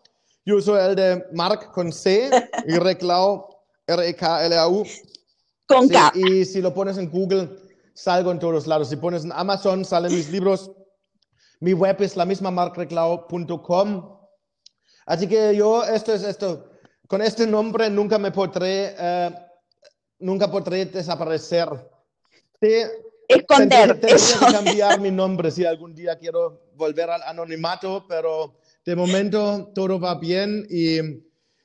[0.50, 2.28] yo soy el de Mark con C
[2.66, 3.46] y Reclau,
[3.86, 4.84] R-E-K-L-A-U.
[5.66, 6.12] Con K.
[6.14, 7.48] Y si lo pones en Google,
[7.94, 8.88] salgo en todos lados.
[8.88, 10.72] Si pones en Amazon, salen mis libros.
[11.60, 14.18] Mi web es la misma markreclau.com.
[15.06, 16.68] Así que yo, esto es esto.
[17.06, 19.30] Con este nombre nunca me podré, eh,
[20.18, 21.68] nunca podré desaparecer.
[22.60, 22.82] Sí,
[23.28, 24.00] Esconder.
[24.00, 24.16] Que
[24.52, 30.18] cambiar mi nombre si algún día quiero volver al anonimato, pero de momento todo va
[30.18, 30.98] bien y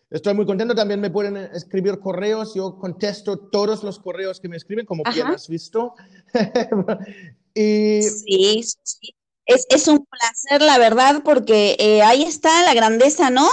[0.09, 0.75] estoy muy contento.
[0.75, 2.53] También me pueden escribir correos.
[2.55, 5.93] Yo contesto todos los correos que me escriben, como bien has visto.
[7.53, 8.01] y...
[8.01, 9.15] Sí, sí.
[9.47, 13.47] Es, es, un placer, la verdad, porque eh, ahí está la grandeza, ¿no?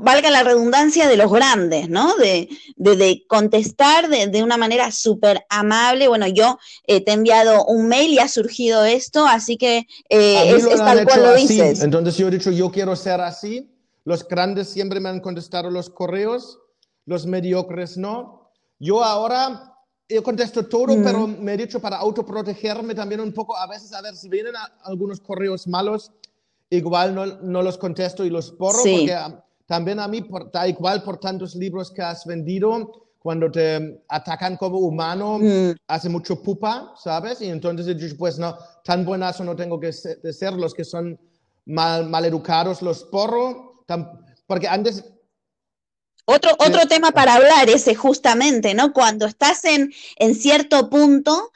[0.00, 2.16] Valga la redundancia de los grandes, ¿no?
[2.16, 6.08] De, de, contestar de, de, una manera súper amable.
[6.08, 10.50] Bueno, yo eh, te he enviado un mail y ha surgido esto, así que eh,
[10.50, 11.82] es, tal cual lo dices.
[11.82, 13.70] Entonces yo he dicho, yo quiero ser así.
[14.04, 16.58] Los grandes siempre me han contestado los correos,
[17.04, 18.50] los mediocres no.
[18.78, 19.74] Yo ahora
[20.08, 21.02] yo contesto todo, mm.
[21.04, 24.54] pero me he dicho para autoprotegerme también un poco, a veces a ver si vienen
[24.84, 26.10] algunos correos malos
[26.70, 29.06] igual no, no los contesto y los borro, Sí.
[29.08, 34.02] porque también a mí, por, da igual por tantos libros que has vendido, cuando te
[34.08, 35.72] atacan como humano, Mm.
[35.86, 37.42] hace mucho pupa, ¿sabes?
[37.42, 40.84] Y entonces yo, pues no, tan buenazo no tengo que ser, de ser, los que
[40.84, 41.20] son
[41.66, 43.84] mal, mal educados los porro,
[44.46, 45.04] porque antes,
[46.24, 48.92] Otro, otro tema para hablar ese justamente, ¿no?
[48.94, 51.52] Cuando estás en, en cierto punto,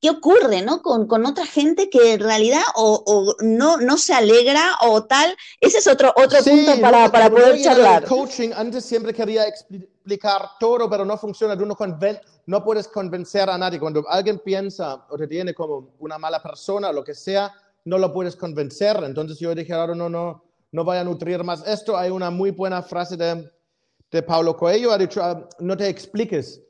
[0.00, 0.80] ¿qué ocurre, ¿no?
[0.82, 5.36] Con, con otra gente que en realidad o, o no, no se alegra o tal.
[5.60, 8.04] Ese es otro, otro Sí, punto para, para poder charlar.
[8.04, 11.56] coaching, antes siempre quería expli- explicar todo, pero no funciona.
[11.56, 13.78] Tú no, conven- no puedes convencer a nadie.
[13.80, 17.52] Cuando alguien piensa o te tiene como una mala persona o lo que sea,
[17.84, 18.98] no lo puedes convencer.
[19.04, 21.96] Entonces yo dije, ahora no, no, no voy a nutrir más esto.
[21.96, 23.50] Hay una muy buena frase de,
[24.10, 26.62] de Paulo Coelho, ha dicho, ah, no te expliques.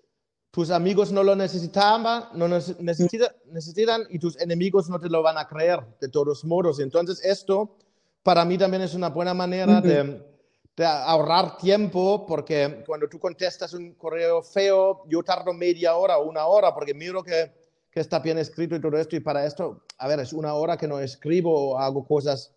[0.50, 5.22] Tus amigos no lo necesitaban, no neces- necesita- necesitan y tus enemigos no te lo
[5.22, 6.80] van a creer de todos modos.
[6.80, 7.76] Entonces esto
[8.22, 10.22] para mí también es una buena manera de,
[10.76, 16.28] de ahorrar tiempo porque cuando tú contestas un correo feo, yo tardo media hora o
[16.28, 17.52] una hora porque miro que,
[17.90, 20.76] que está bien escrito y todo esto y para esto, a ver, es una hora
[20.76, 22.52] que no escribo o hago cosas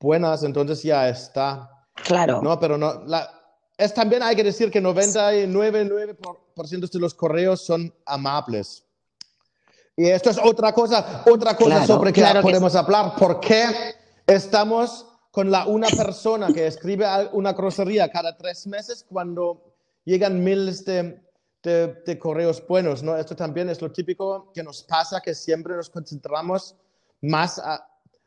[0.00, 1.70] buenas, entonces ya está.
[1.94, 2.40] Claro.
[2.42, 3.04] No, pero no.
[3.06, 3.28] La,
[3.76, 4.80] es también hay que decir que
[6.54, 8.84] 99% de los correos son amables.
[9.96, 13.14] Y esto es otra cosa, otra cosa Claro, sobre claro que podemos hablar.
[13.16, 13.94] ¿Por qué
[14.26, 19.74] estamos con la una persona que escribe una grosería cada tres meses cuando
[20.04, 21.22] llegan miles de,
[21.62, 23.02] de- de correos buenos?
[23.04, 23.16] ¿no?
[23.16, 26.74] Esto también es lo típico que nos pasa, que siempre nos concentramos
[27.22, 27.86] más a,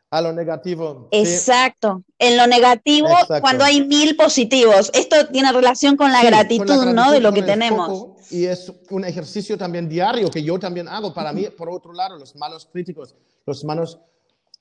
[0.09, 1.09] a lo negativo.
[1.11, 1.19] Sí.
[1.19, 2.03] Exacto.
[2.17, 3.41] En lo negativo, Exacto.
[3.41, 4.89] cuando hay mil positivos.
[4.93, 7.11] Esto tiene relación con la Sí, gratitud, con la ¿no?
[7.11, 7.87] De lo que tenemos.
[7.87, 11.13] foco, y es un ejercicio también diario que yo también hago.
[11.13, 13.99] Para mí, por otro lado, los malos críticos, los malos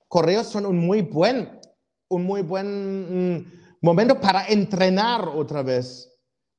[0.09, 1.61] correos son un muy buen,
[2.09, 6.13] un muy buen mm, momento para entrenar otra vez.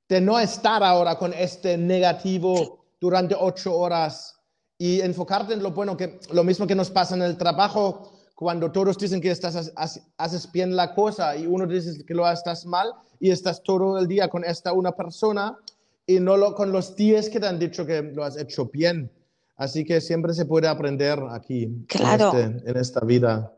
[0.10, 4.36] De no estar ahora con este negativo durante ocho horas
[4.78, 8.72] y enfocarte en lo bueno, que lo mismo que nos pasa en el trabajo, cuando
[8.72, 12.94] todos dicen que estás, haces- bien la cosa y uno dice que lo estás mal
[13.20, 15.58] y estás todo el día con esta una persona
[16.06, 19.10] y no lo, con los 10 que te han dicho que lo has hecho bien.
[19.56, 22.28] Así que siempre se puede aprender aquí, en Claro.
[22.32, 23.52] este- en esta vida.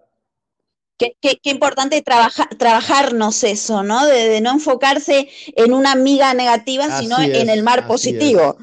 [0.98, 4.06] Qué, qué- qué importante trabaja- trabajarnos eso, ¿no?
[4.06, 5.28] De, de no enfocarse
[5.58, 8.56] en una amiga negativa, sino Así en es, el mar positivo.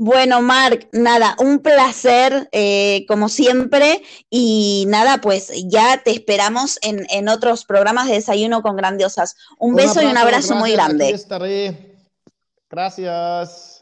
[0.00, 7.04] Bueno, Marc, nada, un placer eh, como siempre y nada, pues ya te esperamos en,
[7.10, 9.34] en otros programas de Desayuno con Grandiosas.
[9.58, 11.10] Un beso y un abrazo muy grande.
[11.10, 11.96] Estaré.
[12.70, 13.77] Gracias.